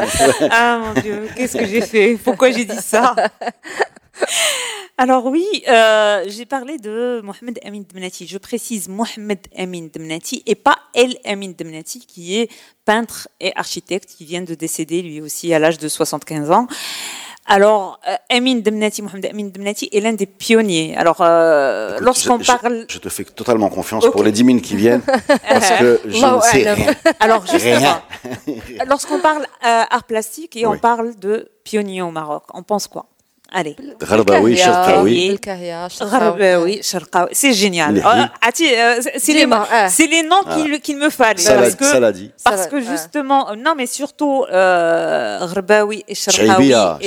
Ah 0.51 0.79
mon 0.79 1.01
Dieu. 1.01 1.29
Qu'est-ce 1.35 1.57
que 1.57 1.65
j'ai 1.65 1.81
fait? 1.81 2.17
Pourquoi 2.23 2.51
j'ai 2.51 2.65
dit 2.65 2.81
ça? 2.81 3.15
Alors 4.99 5.27
oui, 5.27 5.45
euh, 5.67 6.23
j'ai 6.27 6.47
parlé 6.47 6.79
de 6.79 7.21
Mohamed 7.23 7.59
Amin 7.63 7.83
Dmenati. 7.87 8.25
Je 8.25 8.39
précise 8.39 8.89
Mohamed 8.89 9.39
Amin 9.55 9.89
Dmenati 9.93 10.41
et 10.47 10.55
pas 10.55 10.79
El 10.95 11.17
Amin 11.23 11.53
Dmenati 11.55 11.99
qui 11.99 12.35
est 12.37 12.49
peintre 12.83 13.27
et 13.39 13.55
architecte 13.55 14.15
qui 14.17 14.25
vient 14.25 14.41
de 14.41 14.55
décéder 14.55 15.03
lui 15.03 15.21
aussi 15.21 15.53
à 15.53 15.59
l'âge 15.59 15.77
de 15.77 15.87
75 15.87 16.49
ans. 16.49 16.67
Alors, 17.47 17.99
euh, 18.09 18.15
Amin 18.29 18.55
Dmenati, 18.55 19.01
Mohamed 19.01 19.25
Amin 19.27 19.45
Dmenati 19.45 19.89
est 19.93 20.01
l'un 20.01 20.13
des 20.13 20.25
pionniers. 20.25 20.95
Alors, 20.97 21.17
euh, 21.21 21.97
lorsqu'on 22.01 22.39
je- 22.41 22.47
parle... 22.47 22.85
Je 22.89 22.97
te 22.99 23.07
fais 23.09 23.23
totalement 23.23 23.69
confiance 23.69 24.05
pour 24.11 24.23
les 24.23 24.31
10 24.33 24.45
000 24.45 24.59
qui 24.59 24.75
viennent, 24.75 25.01
parce 25.49 25.71
que 25.71 26.01
je 26.05 26.17
ne 26.35 26.41
sais 26.41 26.73
rien. 26.73 26.93
Alors 27.21 27.45
justement, 27.47 28.01
lorsqu'on 28.85 29.19
parle 29.19 29.43
euh, 29.65 29.83
art 29.89 30.03
plastique 30.03 30.55
et 30.57 30.65
on 30.67 30.77
parle 30.77 31.17
de 31.17 31.49
pionniers 31.63 32.01
au 32.01 32.11
Maroc, 32.11 32.43
on 32.53 32.63
pense 32.63 32.87
quoi? 32.87 33.05
Allez. 33.51 33.75
Cherkaoui. 34.57 35.29
Gharbaoui, 36.11 36.79
Sharqawi, 36.83 37.29
c'est 37.31 37.53
génial. 37.53 37.97
Euh, 37.97 38.01
euh, 38.01 39.01
c'est- 39.17 39.33
les, 39.33 39.39
Dis-moi, 39.41 39.67
c'est 39.89 40.07
les 40.07 40.23
noms 40.23 40.43
qu'il 40.53 40.79
qu'il 40.81 40.97
me 40.97 41.09
fallait. 41.09 41.41
Parce 41.43 41.75
que, 41.75 41.85
ça 41.85 41.99
l'a 41.99 42.11
dit. 42.11 42.31
parce 42.43 42.67
que 42.67 42.81
justement, 42.81 43.55
non 43.55 43.73
mais 43.75 43.85
surtout, 43.87 44.45
euh, 44.51 45.39
Gharbaoui 45.53 46.03
et 46.07 46.15
Shaibia. 46.15 46.97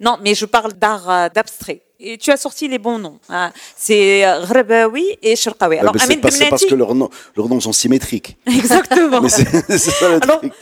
Non, 0.00 0.16
mais 0.22 0.34
je 0.34 0.46
parle 0.46 0.72
d'art 0.72 1.08
euh, 1.10 1.28
d'abstrait. 1.34 1.82
Et 2.06 2.18
tu 2.18 2.30
as 2.32 2.36
sorti 2.36 2.66
les 2.68 2.78
bons 2.78 2.98
noms. 2.98 3.18
hein. 3.30 3.50
C'est 3.76 4.26
euh, 4.26 4.44
Gharbaoui 4.46 5.16
et 5.22 5.36
Sharqawi. 5.36 5.78
Alors, 5.78 5.94
c'est 5.98 6.12
Amin 6.12 6.20
pas- 6.20 6.30
c'est 6.30 6.48
parce 6.48 6.64
que 6.64 6.74
leurs 6.74 6.94
noms, 6.94 7.08
leurs 7.36 7.48
noms 7.48 7.60
sont 7.60 7.72
symétriques. 7.72 8.36
Exactement. 8.46 9.20
Mais 9.20 9.28
c'est 9.28 9.78
ça 9.78 10.08
le 10.10 10.20
truc. 10.20 10.52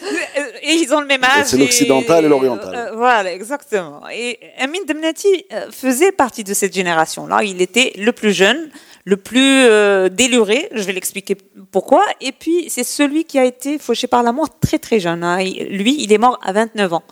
Euh, 0.62 0.68
et 0.68 0.72
ils 0.74 0.92
ont 0.94 1.00
le 1.00 1.06
même 1.06 1.24
âge. 1.24 1.46
C'est 1.46 1.56
l'occidental 1.56 2.24
et 2.24 2.28
l'oriental. 2.28 2.74
euh, 2.74 2.90
voilà, 2.96 3.32
exactement. 3.32 4.02
Et 4.12 4.38
Amin 4.58 4.78
Demnati 4.86 5.44
euh, 5.52 5.66
faisait 5.70 6.12
partie 6.12 6.44
de 6.44 6.54
cette 6.54 6.74
génération-là. 6.74 7.42
Il 7.42 7.60
était 7.62 7.92
le 7.96 8.12
plus 8.12 8.32
jeune, 8.32 8.70
le 9.04 9.16
plus 9.16 9.40
euh, 9.64 10.08
déluré. 10.08 10.68
Je 10.72 10.82
vais 10.82 10.92
l'expliquer 10.92 11.36
pourquoi. 11.70 12.04
Et 12.20 12.32
puis, 12.32 12.66
c'est 12.70 12.84
celui 12.84 13.24
qui 13.24 13.38
a 13.38 13.44
été 13.44 13.78
fauché 13.78 14.06
par 14.06 14.22
la 14.22 14.32
mort 14.32 14.48
très 14.60 14.78
très 14.78 15.00
jeune. 15.00 15.24
hein. 15.24 15.40
Il- 15.40 15.76
Lui, 15.78 15.96
il 15.98 16.12
est 16.12 16.18
mort 16.18 16.38
à 16.44 16.52
29 16.52 16.92
ans. 16.92 17.02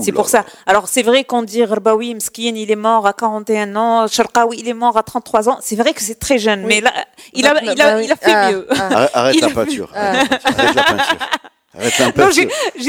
C'est 0.00 0.12
pour 0.12 0.28
ça. 0.28 0.44
Alors, 0.66 0.86
c'est 0.86 1.00
vrai 1.02 1.24
qu'on 1.24 1.40
dit 1.42 1.64
Rbaoui 1.64 2.14
Mskin, 2.14 2.52
il 2.56 2.70
est 2.70 2.76
mort 2.76 3.06
à 3.06 3.14
41 3.14 3.74
ans, 3.74 4.06
Sharqawi, 4.06 4.58
il 4.60 4.68
est 4.68 4.74
mort 4.74 4.98
à 4.98 5.02
33 5.02 5.48
ans. 5.48 5.56
C'est 5.62 5.76
vrai 5.76 5.94
que 5.94 6.02
c'est 6.02 6.18
très 6.18 6.36
jeune, 6.36 6.60
Oui. 6.60 6.66
mais 6.74 6.80
là, 6.82 6.92
il 7.32 7.46
a, 7.46 7.54
Bah, 7.54 7.60
il 7.62 7.70
a, 7.70 7.74
bah 7.96 8.02
il 8.02 8.12
a 8.12 8.16
fait 8.16 8.30
Ah, 8.30 8.50
mieux. 8.52 8.66
ah. 8.70 9.08
Arrête, 9.14 9.40
la 9.40 9.48
peinture. 9.48 9.90
Arrête 9.94 10.30
la 10.30 10.38
peinture. 10.38 10.56
Arrête 10.58 10.76
la 10.76 10.82
Non, 10.92 11.57
Non, 11.78 11.84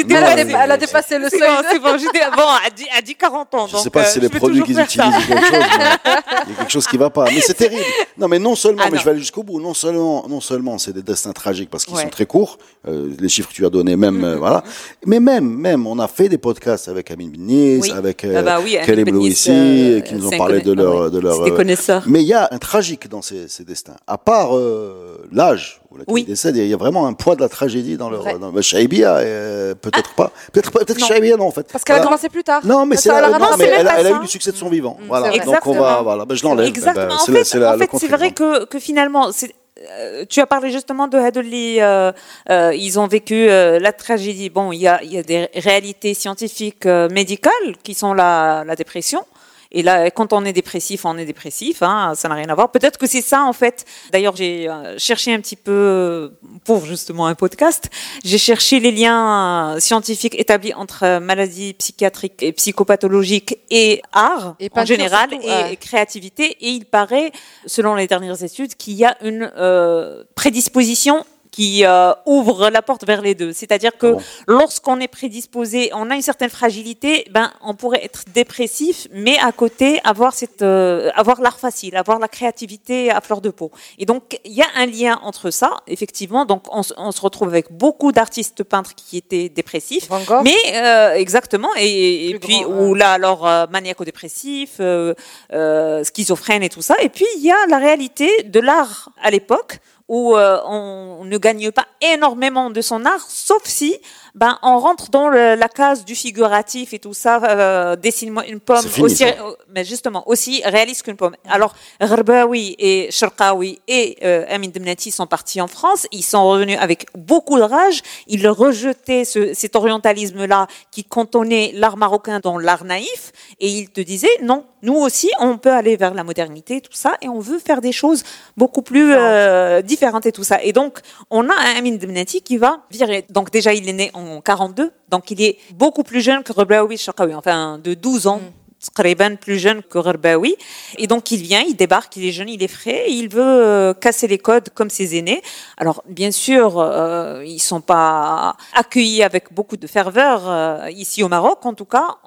Elle 0.10 0.56
a, 0.56 0.66
elle 0.74 0.80
dépassé 0.80 1.18
le 1.20 1.30
seuil. 1.30 1.40
bon, 1.42 1.64
c'est 1.72 1.80
bon, 1.80 1.98
j'étais 1.98 2.26
bon, 2.36 2.42
à 2.44 2.70
10, 2.76 2.86
à 2.98 3.02
10 3.02 3.16
40 3.16 3.56
ans. 3.56 3.68
Je 3.68 3.74
donc, 3.74 3.84
sais 3.84 3.90
pas 3.90 4.02
euh, 4.02 4.06
si 4.06 4.14
c'est 4.14 4.20
les 4.20 4.30
produits 4.30 4.64
qu'ils 4.64 4.80
utilisent 4.80 5.16
ou 5.16 5.28
quelque 5.28 5.46
chose. 5.46 5.64
Il 6.48 6.52
y 6.52 6.54
a 6.54 6.58
quelque 6.58 6.72
chose 6.72 6.88
qui 6.88 6.98
va 6.98 7.10
pas. 7.10 7.26
Mais 7.26 7.42
c'est 7.42 7.54
terrible. 7.54 7.84
Non, 8.18 8.28
mais 8.28 8.40
non 8.40 8.56
seulement, 8.56 8.82
Ah, 8.84 8.90
mais 8.90 8.96
non. 8.96 9.00
je 9.00 9.06
vais 9.06 9.12
aller 9.12 9.20
jusqu'au 9.20 9.44
bout. 9.44 9.60
Non 9.62 9.74
seulement, 9.74 10.26
non 10.28 10.42
seulement, 10.42 10.78
c'est 10.78 10.94
des 10.94 11.04
destins 11.04 11.32
tragiques 11.34 11.70
parce 11.70 11.86
qu'ils 11.86 11.96
Ouais. 11.96 12.04
sont 12.04 12.10
très 12.10 12.26
courts. 12.26 12.58
euh, 12.88 13.14
les 13.20 13.30
chiffres 13.30 13.50
que 13.50 13.54
tu 13.54 13.66
as 13.66 13.70
donnés, 13.70 13.96
même, 13.98 14.24
euh, 14.24 14.38
voilà. 14.38 14.64
Mais 15.06 15.20
même, 15.20 15.46
même, 15.50 15.86
on 15.86 16.00
a 16.00 16.08
fait 16.08 16.30
des 16.30 16.38
podcasts 16.38 16.88
avec 16.88 17.12
Amin 17.12 17.28
Binis, 17.28 17.80
Oui. 17.82 17.92
avec 17.92 18.26
Ah 18.26 18.42
bah 18.42 18.60
oui, 18.64 18.78
Louissi, 19.12 19.52
euh, 19.52 20.00
qui 20.02 20.16
nous 20.16 20.28
ont 20.28 20.38
parlé 20.38 20.62
de 20.62 20.72
leur, 20.72 20.96
ah 20.96 21.04
ouais. 21.06 21.12
de 21.12 21.20
leur. 21.20 21.44
Des 21.44 21.52
euh, 21.52 21.56
connaisseurs. 21.56 22.04
Mais 22.08 22.22
il 22.22 22.28
y 22.28 22.34
a 22.34 22.48
un 22.52 22.58
tragique 22.58 23.08
dans 23.10 23.22
ces, 23.22 23.48
ces 23.48 23.64
destins. 23.66 23.96
À 24.08 24.18
part 24.18 24.56
euh, 24.56 25.28
l'âge 25.32 25.79
où 25.92 25.98
Oui. 26.08 26.26
il 26.28 26.68
y 26.68 26.74
a 26.74 26.78
vraiment 26.78 27.08
un 27.08 27.14
poids 27.14 27.36
de 27.36 27.42
la 27.42 27.50
tragédie 27.50 27.98
dans 27.98 28.10
leur. 28.10 28.24
Dans, 28.40 28.52
bah, 28.52 28.62
Shaibia, 28.62 29.18
euh, 29.18 29.74
peut-être 29.76 30.14
pas. 30.14 30.32
Peut-être 30.54 30.72
pas. 30.72 30.80
Peut-être 30.86 31.00
Non. 31.00 31.08
Shaibia, 31.08 31.36
non, 31.38 31.48
en 31.48 31.52
fait. 31.52 31.68
Parce 31.72 31.84
qu'elle 31.84 31.98
a 31.98 32.02
commencé 32.04 32.30
plus 32.30 32.44
tard. 32.44 32.66
Non, 32.66 32.86
mais 32.86 32.96
c'est 32.96 33.10
elle 33.10 33.32
non, 33.32 33.48
mais 33.58 33.66
elle, 33.66 33.88
a- 33.88 34.00
elle 34.00 34.16
eu 34.16 34.20
du 34.20 34.28
succès 34.28 34.52
de 34.52 34.58
son 34.58 34.70
vivant. 34.70 34.98
Mm, 35.02 35.08
Voilà. 35.08 35.28
Donc 35.30 35.36
on 35.36 35.40
va, 35.40 35.44
Exactement. 35.46 36.04
voilà, 36.04 36.26
ben, 36.26 36.36
je 36.36 36.44
l'enlève. 36.44 36.68
Exactement. 36.68 37.08
Ben, 37.08 37.16
en 37.16 37.26
fait, 37.26 37.44
c'est 37.44 38.08
vrai 38.08 38.32
que, 38.32 38.66
que 38.66 38.80
finalement, 38.80 39.30
euh, 39.30 40.26
tu 40.30 40.42
as 40.42 40.46
parlé 40.46 40.72
justement 40.72 41.08
de 41.08 41.18
Hadoli. 41.18 41.80
euh, 41.80 42.12
euh, 42.50 42.72
ils 42.76 43.00
ont 43.00 43.08
vécu 43.08 43.48
la 43.48 43.92
tragédie. 43.94 44.50
Bon, 44.50 44.72
il 44.72 44.80
y 44.82 44.88
a, 44.88 45.02
il 45.04 45.12
y 45.14 45.18
a 45.18 45.24
des 45.24 45.50
réalités 45.56 46.14
scientifiques, 46.14 46.86
médicales, 46.86 47.76
qui 47.84 47.94
sont 47.94 48.14
la, 48.14 48.64
la 48.66 48.76
dépression. 48.76 49.24
Et 49.72 49.84
là, 49.84 50.10
quand 50.10 50.34
on 50.34 50.46
est 50.46 50.54
dépressif, 50.54 51.06
on 51.06 51.18
est 51.18 51.26
dépressif. 51.26 51.84
Hein, 51.84 52.14
ça 52.16 52.28
n'a 52.28 52.36
rien 52.36 52.50
à 52.50 52.56
voir. 52.56 52.72
Peut-être 52.72 52.98
que 52.98 53.06
c'est 53.06 53.22
ça, 53.22 53.44
en 53.44 53.54
fait. 53.54 53.86
D'ailleurs, 54.12 54.36
j'ai 54.36 54.68
euh, 54.68 54.98
cherché 54.98 55.34
un 55.34 55.40
petit 55.40 55.56
peu 55.56 55.72
euh, 55.72 56.30
pour 56.66 56.86
justement 56.86 57.28
un 57.28 57.36
podcast. 57.36 57.90
J'ai 58.24 58.40
cherché 58.40 58.80
les 58.80 58.92
liens 58.92 59.76
euh, 59.76 59.80
scientifiques 59.80 60.40
établis 60.40 60.74
entre 60.74 61.20
maladies 61.20 61.74
psychiatriques 61.74 62.42
et 62.42 62.52
psychopathologiques 62.52 63.60
et 63.70 64.02
art 64.12 64.56
Et 64.60 64.70
en 64.76 64.86
général 64.86 65.30
surtout, 65.30 65.46
et, 65.46 65.50
ouais. 65.50 65.76
créativité. 65.76 66.58
Et 66.62 66.70
il 66.70 66.86
paraît, 66.86 67.32
selon 67.68 67.94
les 67.94 68.08
dernières 68.08 68.44
études, 68.44 68.74
qu'il 68.76 68.94
y 68.94 69.06
a 69.06 69.18
une 69.24 69.52
euh, 69.58 70.24
prédisposition 70.34 71.26
qui 71.52 71.84
euh, 71.86 72.12
ouvre 72.26 72.70
la 72.70 72.82
porte 72.82 73.06
vers 73.06 73.22
les 73.22 73.36
deux. 73.36 73.54
C'est-à-dire 73.54 73.98
que 73.98 74.08
Ah 74.08 74.12
bon 74.14 74.22
lorsqu'on 74.48 75.00
est 75.00 75.08
prédisposé, 75.08 75.90
on 75.94 76.10
a 76.12 76.16
une 76.16 76.22
certaine 76.22 76.50
fragilité, 76.50 77.26
ben 77.32 77.52
on 77.62 77.74
pourrait 77.74 78.04
être 78.04 78.24
dépressif, 78.34 79.08
mais 79.12 79.38
à 79.40 79.52
côté 79.52 80.00
avoir 80.04 80.34
cette, 80.34 80.62
euh, 80.62 81.10
avoir 81.16 81.42
l'art 81.42 81.60
facile, 81.60 81.96
avoir 81.96 82.20
la 82.20 82.28
créativité 82.28 83.10
à 83.12 83.22
fleur 83.22 83.42
de 83.42 83.50
peau. 83.50 83.72
Et 83.98 84.06
donc 84.06 84.40
il 84.46 84.54
y 84.54 84.62
a 84.62 84.68
un 84.76 84.86
lien 84.86 85.20
entre 85.24 85.50
ça, 85.50 85.78
effectivement. 85.88 86.46
Donc 86.46 86.64
on, 86.72 86.84
se- 86.84 86.94
on 86.98 87.12
se 87.12 87.22
retrouve 87.22 87.48
avec 87.50 87.72
beaucoup 87.72 88.12
d'artistes 88.12 88.64
peintres 88.64 88.94
qui 88.96 89.18
étaient 89.18 89.50
dépressifs. 89.50 90.08
Van 90.10 90.22
Gogh. 90.22 90.44
Mais 90.44 90.56
euh, 90.76 91.14
exactement, 91.14 91.70
et, 91.78 92.38
puis 92.42 92.62
grand, 92.62 92.74
ou 92.74 92.94
là 92.96 93.12
alors 93.14 93.48
euh, 93.48 93.66
maniaco-dépressif, 93.72 94.78
euh, 94.80 95.14
euh, 95.54 96.04
schizophrène 96.04 96.64
et 96.64 96.70
tout 96.70 96.82
ça. 96.82 96.96
Et 97.02 97.10
puis 97.10 97.26
il 97.38 97.44
y 97.44 97.52
a 97.52 97.58
la 97.68 97.78
réalité 97.78 98.44
de 98.44 98.60
l'art 98.60 99.10
à 99.22 99.32
l'époque 99.32 99.80
où 100.10 100.36
euh, 100.36 100.60
on 100.66 101.24
ne 101.24 101.38
gagne 101.38 101.72
pas 101.72 101.86
énormément 102.02 102.70
de 102.70 102.82
son 102.82 103.06
art, 103.06 103.26
sauf 103.30 103.62
si 103.64 103.96
ben 104.36 104.58
on 104.62 104.78
rentre 104.80 105.10
dans 105.10 105.28
le- 105.30 105.56
la 105.56 105.68
case 105.70 106.04
du 106.06 106.16
figuratif 106.16 106.94
et 106.94 107.00
tout 107.00 107.14
ça. 107.14 107.42
Euh, 107.44 107.96
Dessine-moi 107.96 108.46
une 108.48 108.60
pomme 108.60 108.82
fini, 108.86 109.06
aussi, 109.06 109.24
euh, 109.24 109.32
mais 109.74 109.84
justement 109.86 110.24
aussi 110.28 110.62
réaliste 110.66 111.04
qu'une 111.04 111.16
pomme. 111.16 111.36
Alors 111.48 111.74
Gharbaoui 112.02 112.76
et 112.80 113.10
Sharqawi 113.12 113.80
et 113.88 114.18
euh, 114.24 114.46
Amin 114.50 114.68
Demnati 114.70 115.12
sont 115.12 115.28
partis 115.28 115.62
en 115.62 115.68
France. 115.68 116.08
Ils 116.12 116.24
sont 116.24 116.48
revenus 116.48 116.78
avec 116.80 117.06
beaucoup 117.16 117.58
de 117.58 117.64
rage. 117.64 118.02
Ils 118.28 118.48
rejetaient 118.48 119.26
ce, 119.26 119.54
cet 119.54 119.76
orientalisme-là 119.76 120.68
qui 120.92 121.04
cantonnait 121.04 121.72
l'art 121.76 121.98
marocain 121.98 122.40
dans 122.42 122.58
l'art 122.58 122.84
naïf 122.86 123.32
et 123.60 123.68
ils 123.70 123.90
te 123.90 124.02
disaient 124.02 124.38
non, 124.42 124.64
nous 124.82 124.96
aussi, 124.96 125.30
on 125.40 125.58
peut 125.58 125.72
aller 125.72 125.98
vers 125.98 126.14
la 126.14 126.24
modernité, 126.24 126.82
tout 126.82 126.94
ça, 126.94 127.18
et 127.22 127.28
on 127.28 127.40
veut 127.40 127.60
faire 127.60 127.82
des 127.82 127.92
choses 127.92 128.24
beaucoup 128.56 128.82
plus 128.82 129.14
euh, 129.14 129.82
différentes 129.82 130.26
et 130.26 130.32
tout 130.32 130.44
ça. 130.44 130.64
Et 130.64 130.74
donc, 130.74 131.00
on 131.30 131.50
a 131.50 131.54
un 131.54 131.78
Amin 131.78 131.96
Debnati 131.96 132.42
qui 132.42 132.58
va 132.58 132.82
virer. 132.92 133.26
Donc 133.30 133.52
déjà, 133.52 133.74
il 133.74 133.88
est 133.90 133.94
né 133.94 134.12
en 134.14 134.42
42, 134.42 134.92
donc 135.10 135.32
il 135.32 135.42
est 135.42 135.58
beaucoup 135.74 136.04
plus 136.04 136.22
jeune 136.22 136.44
que 136.44 136.54
Reblaoui 136.54 136.98
Shakawi, 136.98 137.36
enfin 137.36 137.80
de 137.84 137.94
12 137.94 138.28
ans. 138.28 138.40
Mm. 138.40 139.36
plus 139.42 139.60
jeune 139.60 139.84
que 139.84 139.98
Reblaoui. 139.98 140.56
Et 140.98 141.08
donc 141.08 141.32
il 141.32 141.42
vient, 141.42 141.62
il 141.62 141.76
débarque, 141.76 142.16
il 142.16 142.26
est 142.26 142.32
jeune, 142.32 142.48
il 142.48 142.64
est 142.64 142.70
frais, 142.70 143.06
il 143.10 143.28
veut 143.28 143.42
euh, 143.42 143.94
casser 143.94 144.28
les 144.28 144.38
codes 144.38 144.70
comme 144.70 144.90
ses 144.90 145.18
aînés. 145.18 145.42
Alors 145.78 146.02
bien 146.08 146.32
sûr, 146.32 146.80
euh, 146.80 147.44
ils 147.46 147.60
sont 147.60 147.82
pas 147.82 148.56
accueillis 148.74 149.24
avec 149.24 149.54
beaucoup 149.54 149.76
de 149.76 149.88
ferveur 149.88 150.50
euh, 150.50 150.90
ici 150.92 151.24
au 151.24 151.28
Maroc, 151.28 151.66
en 151.66 151.74
tout 151.74 151.86
cas 151.86 152.18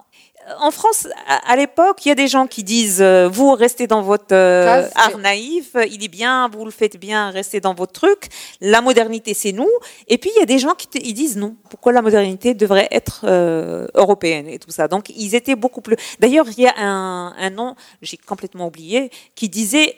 en 0.58 0.70
France, 0.70 1.08
à, 1.26 1.56
l'époque, 1.56 2.04
il 2.04 2.08
y 2.08 2.12
a 2.12 2.16
des 2.16 2.26
gens 2.26 2.46
qui 2.46 2.64
disent 2.64 3.00
euh, 3.00 3.28
vous 3.28 3.52
restez 3.52 3.86
dans 3.86 4.02
votre 4.02 4.32
euh, 4.34 4.88
art 4.94 5.18
naïf, 5.18 5.76
il 5.90 6.02
est 6.02 6.08
bien, 6.08 6.48
vous 6.48 6.64
le 6.64 6.70
faites 6.70 6.98
bien, 6.98 7.30
restez 7.30 7.60
dans 7.60 7.74
votre 7.74 7.92
truc. 7.92 8.28
La 8.60 8.80
modernité, 8.80 9.34
c'est 9.34 9.52
nous. 9.52 9.70
Et 10.08 10.18
puis 10.18 10.30
il 10.34 10.40
y 10.40 10.42
a 10.42 10.46
des 10.46 10.58
gens 10.58 10.74
qui 10.74 10.88
ils 11.00 11.14
disent 11.14 11.36
non. 11.36 11.54
Pourquoi 11.70 11.92
la 11.92 12.02
modernité 12.02 12.54
devrait 12.54 12.88
être 12.90 13.20
euh, 13.24 13.86
européenne 13.94 14.48
et 14.48 14.58
tout 14.58 14.70
ça? 14.70 14.88
Donc 14.88 15.10
ils 15.10 15.34
étaient 15.34 15.56
beaucoup 15.56 15.80
plus. 15.80 15.96
D'ailleurs, 16.18 16.46
il 16.48 16.60
y 16.60 16.66
a 16.66 16.74
un, 16.76 17.34
un 17.36 17.50
nom, 17.50 17.76
j'ai 18.02 18.16
complètement 18.16 18.66
oublié, 18.66 19.10
qui 19.34 19.48
disait 19.48 19.96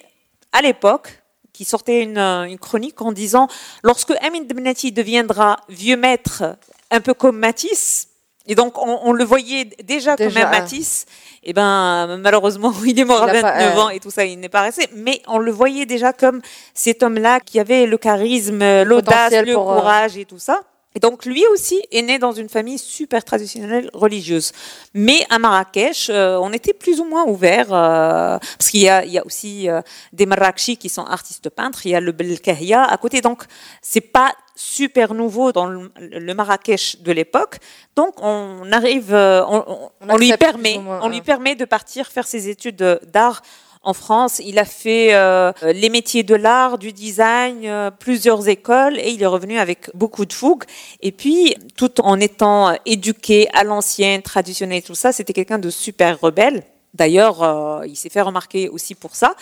à 0.53 0.61
l'époque 0.61 1.23
qui 1.53 1.65
sortait 1.65 2.03
une, 2.03 2.19
une, 2.19 2.59
chronique 2.59 3.01
en 3.01 3.13
disant 3.13 3.47
lorsque 3.85 4.11
Amin 4.21 4.41
deviendra 4.41 5.61
vieux 5.69 5.97
maître, 5.97 6.57
un 6.91 7.01
peu 7.01 7.15
comme 7.15 7.39
Matisse 7.39 8.09
et 8.47 8.55
donc, 8.55 8.75
on, 8.79 9.13
le 9.13 9.25
voyait 9.25 9.65
déjà, 9.85 10.17
comme 10.17 10.37
un 10.37 10.51
Matisse. 10.51 11.07
Et 11.43 11.51
eh 11.51 11.53
ben, 11.55 12.19
malheureusement, 12.19 12.73
il 12.87 12.99
est 12.99 13.05
mort 13.05 13.23
à 13.23 13.33
29 13.33 13.79
ans 13.79 13.89
et 13.89 14.01
tout 14.01 14.11
ça, 14.11 14.25
il 14.25 14.39
n'est 14.39 14.51
pas 14.51 14.63
resté. 14.63 14.87
Mais 14.95 15.23
on 15.27 15.39
le 15.39 15.51
voyait 15.51 15.87
déjà 15.87 16.13
comme 16.13 16.43
cet 16.75 17.03
homme-là 17.03 17.41
qui 17.41 17.59
avait 17.59 17.87
le 17.87 17.97
charisme, 17.97 18.83
l'audace, 18.83 19.33
le 19.33 19.53
euh, 19.53 19.55
courage 19.55 20.19
et 20.19 20.27
tout 20.27 20.39
ça. 20.39 20.61
Et 20.97 21.01
donc 21.01 21.25
lui 21.25 21.45
aussi 21.49 21.83
est 21.91 22.03
né 22.03 22.21
dans 22.21 22.31
une 22.31 22.49
famille 22.49 22.79
super 22.79 23.25
traditionnelle 23.25 23.91
religieuse. 23.95 24.53
Mais 24.95 25.27
à 25.29 25.41
Marrakech, 25.41 26.09
euh, 26.09 26.39
on 26.41 26.53
était 26.53 26.73
plus 26.73 27.01
ou 27.01 27.05
moins 27.05 27.25
ouvert 27.25 27.73
euh, 27.73 28.39
parce 28.39 28.71
qu'il 28.71 28.81
y 28.81 28.89
a, 28.89 29.05
il 29.05 29.11
y 29.11 29.19
a 29.19 29.27
aussi 29.27 29.69
euh, 29.69 29.83
des 30.13 30.25
Marrakechis 30.25 30.77
qui 30.77 30.89
sont 30.89 31.05
artistes 31.05 31.51
peintres. 31.51 31.85
Il 31.85 31.91
y 31.91 31.97
a 31.97 32.01
le 32.01 32.13
Belkahia 32.13 32.85
à 32.85 32.97
côté, 32.97 33.21
donc 33.21 33.43
c'est 33.83 34.01
pas 34.01 34.33
super 34.55 35.15
nouveau 35.15 35.51
dans 35.51 35.67
le, 35.67 36.35
Marrakech 36.35 37.01
de 37.01 37.11
l'époque. 37.11 37.59
Donc 37.97 38.15
on 38.23 38.71
arrive, 38.71 39.13
on, 39.13 39.91
on 40.09 40.17
lui 40.17 40.33
permet, 40.37 40.79
on 40.79 41.09
lui 41.09 41.23
permet 41.23 41.57
de 41.57 41.65
partir 41.65 42.07
faire 42.07 42.27
ses 42.29 42.49
études 42.49 43.01
d'art 43.13 43.43
en 43.85 43.95
France. 43.95 44.41
Il 44.45 44.59
a 44.59 44.65
fait 44.65 45.15
euh, 45.15 45.53
les 45.63 45.89
métiers 45.91 46.23
de 46.23 46.35
l'art, 46.35 46.79
du 46.79 46.93
design, 46.93 47.61
euh, 47.65 47.91
plusieurs 47.91 48.49
écoles 48.49 48.99
et 48.99 49.11
il 49.11 49.23
est 49.23 49.27
revenu 49.27 49.59
avec 49.59 49.91
beaucoup 49.95 50.27
de 50.27 50.33
fougue. 50.33 50.65
Et 51.01 51.13
puis, 51.13 51.55
tout 51.77 52.01
en 52.01 52.19
étant 52.21 52.77
éduqué 52.87 53.49
à 53.53 53.65
l'ancienne, 53.65 54.23
traditionnel, 54.23 54.83
tout 54.83 54.95
ça, 54.95 55.13
c'était 55.13 55.33
quelqu'un 55.33 55.59
de 55.59 55.71
super 55.71 56.21
rebelle. 56.21 56.65
D'ailleurs, 56.95 57.43
euh, 57.43 57.87
il 57.87 57.97
s'est 57.97 58.09
fait 58.09 58.21
remarquer 58.21 58.69
aussi 58.69 58.95
pour 58.95 59.17
ça. 59.17 59.35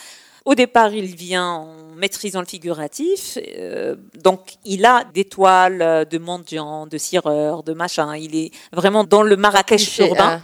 Au 0.44 0.54
départ, 0.54 0.92
il 0.92 1.14
vient 1.14 1.46
en 1.46 1.74
maîtrisant 1.96 2.40
le 2.40 2.46
figuratif, 2.46 3.38
euh, 3.58 3.94
donc 4.22 4.54
il 4.64 4.84
a 4.84 5.04
des 5.14 5.24
toiles 5.24 6.06
de 6.10 6.18
mendiants, 6.18 6.86
de 6.86 6.98
cireurs, 6.98 7.62
de 7.62 7.74
machin. 7.74 8.16
Il 8.16 8.34
est 8.34 8.50
vraiment 8.72 9.04
dans 9.04 9.22
le 9.22 9.36
Marrakech 9.36 9.98
urbain. 10.00 10.42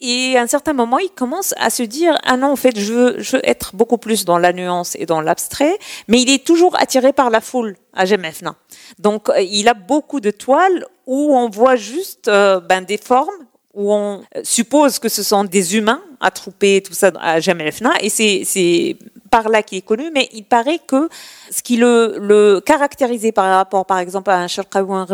Et 0.00 0.36
à 0.36 0.42
un 0.42 0.46
certain 0.46 0.72
moment, 0.72 0.98
il 0.98 1.10
commence 1.10 1.52
à 1.58 1.70
se 1.70 1.82
dire 1.82 2.16
ah 2.24 2.36
non, 2.36 2.52
en 2.52 2.56
fait, 2.56 2.78
je 2.78 2.92
veux, 2.92 3.20
je 3.20 3.36
veux 3.36 3.48
être 3.48 3.74
beaucoup 3.74 3.98
plus 3.98 4.24
dans 4.24 4.38
la 4.38 4.52
nuance 4.52 4.94
et 4.96 5.06
dans 5.06 5.20
l'abstrait, 5.20 5.78
mais 6.06 6.22
il 6.22 6.30
est 6.30 6.46
toujours 6.46 6.78
attiré 6.78 7.12
par 7.12 7.30
la 7.30 7.40
foule 7.40 7.76
à 7.92 8.06
Gemefna. 8.06 8.54
Donc, 8.98 9.28
euh, 9.30 9.40
il 9.40 9.68
a 9.68 9.74
beaucoup 9.74 10.20
de 10.20 10.30
toiles 10.30 10.84
où 11.06 11.34
on 11.36 11.50
voit 11.50 11.76
juste 11.76 12.28
euh, 12.28 12.60
ben, 12.60 12.82
des 12.84 12.98
formes 12.98 13.46
où 13.74 13.92
on 13.92 14.22
suppose 14.42 14.98
que 14.98 15.08
ce 15.08 15.22
sont 15.22 15.44
des 15.44 15.76
humains 15.76 16.02
attroupés, 16.20 16.82
tout 16.82 16.92
ça, 16.92 17.12
à 17.20 17.40
Jamelfna, 17.40 17.92
et 18.00 18.08
c'est 18.08 18.96
par 19.30 19.48
là 19.48 19.62
qu'il 19.62 19.78
est 19.78 19.82
connu, 19.82 20.10
mais 20.12 20.28
il 20.32 20.44
paraît 20.44 20.80
que 20.84 21.08
ce 21.50 21.62
qui 21.62 21.76
le, 21.76 22.16
le 22.18 22.60
caractérisait 22.60 23.32
par 23.32 23.54
rapport, 23.54 23.86
par 23.86 23.98
exemple, 23.98 24.30
à 24.30 24.38
un 24.38 24.48
Sharqawi 24.48 24.88
ou 24.88 24.94
un 24.94 25.06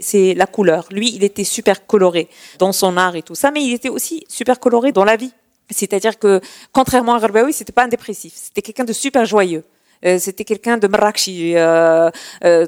c'est 0.00 0.34
la 0.34 0.46
couleur. 0.46 0.86
Lui, 0.90 1.12
il 1.14 1.24
était 1.24 1.44
super 1.44 1.86
coloré 1.86 2.28
dans 2.58 2.72
son 2.72 2.96
art 2.96 3.16
et 3.16 3.22
tout 3.22 3.34
ça, 3.34 3.50
mais 3.50 3.62
il 3.62 3.72
était 3.74 3.88
aussi 3.88 4.24
super 4.28 4.60
coloré 4.60 4.92
dans 4.92 5.04
la 5.04 5.16
vie. 5.16 5.32
C'est-à-dire 5.70 6.18
que, 6.18 6.40
contrairement 6.72 7.14
à 7.14 7.20
Gharbawi, 7.20 7.52
c'était 7.52 7.72
pas 7.72 7.84
un 7.84 7.88
dépressif, 7.88 8.32
c'était 8.34 8.62
quelqu'un 8.62 8.84
de 8.84 8.92
super 8.92 9.24
joyeux. 9.24 9.64
Euh, 10.04 10.18
c'était 10.18 10.44
quelqu'un 10.44 10.78
de 10.78 10.86
Marrakchi, 10.86 11.56
euh, 11.56 12.10
euh, 12.44 12.66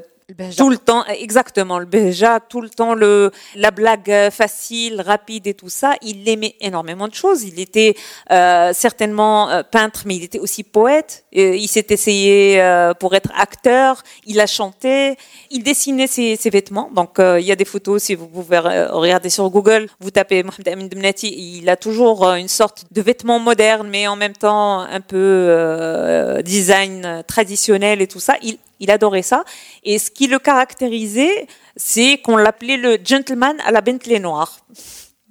tout 0.55 0.69
le 0.69 0.77
temps, 0.77 1.05
exactement, 1.05 1.79
le 1.79 1.85
béja, 1.85 2.39
tout 2.39 2.61
le 2.61 2.69
temps 2.69 2.93
le 2.93 3.31
la 3.55 3.71
blague 3.71 4.29
facile, 4.31 5.01
rapide 5.01 5.47
et 5.47 5.53
tout 5.53 5.69
ça. 5.69 5.95
Il 6.01 6.27
aimait 6.27 6.55
énormément 6.59 7.07
de 7.07 7.13
choses. 7.13 7.43
Il 7.43 7.59
était 7.59 7.95
euh, 8.31 8.71
certainement 8.73 9.49
euh, 9.49 9.63
peintre, 9.63 10.03
mais 10.05 10.15
il 10.15 10.23
était 10.23 10.39
aussi 10.39 10.63
poète. 10.63 11.25
il 11.31 11.67
s'est 11.67 11.87
essayé 11.89 12.61
euh, 12.61 12.93
pour 12.93 13.15
être 13.15 13.31
acteur. 13.37 14.03
Il 14.25 14.39
a 14.39 14.47
chanté. 14.47 15.17
Il 15.49 15.63
dessinait 15.63 16.07
ses, 16.07 16.35
ses 16.35 16.49
vêtements. 16.49 16.89
Donc 16.93 17.15
il 17.19 17.45
y 17.45 17.51
a 17.51 17.55
des 17.55 17.65
photos 17.65 18.03
si 18.03 18.15
vous 18.15 18.27
pouvez 18.27 18.59
regarder 18.59 19.29
sur 19.29 19.49
Google. 19.49 19.87
Vous 19.99 20.11
tapez 20.11 20.43
Mohamed 20.43 20.67
Amin. 20.67 21.11
Il 21.23 21.69
a 21.69 21.75
toujours 21.75 22.25
une 22.29 22.47
sorte 22.47 22.85
de 22.91 23.01
vêtements 23.01 23.39
modernes, 23.39 23.87
mais 23.89 24.07
en 24.07 24.15
même 24.15 24.33
temps 24.33 24.79
un 24.79 25.01
peu 25.01 26.41
design 26.43 27.23
traditionnel 27.27 28.01
et 28.01 28.07
tout 28.07 28.19
ça. 28.19 28.35
Il 28.81 28.91
adorait 28.91 29.21
ça. 29.21 29.45
Et 29.83 29.97
ce 29.97 30.11
qui 30.11 30.27
le 30.27 30.39
caractérisait, 30.39 31.47
c'est 31.77 32.17
qu'on 32.17 32.35
l'appelait 32.35 32.77
le 32.77 32.97
gentleman 33.01 33.55
à 33.65 33.71
la 33.71 33.79
Bentley 33.79 34.19
noire. 34.19 34.59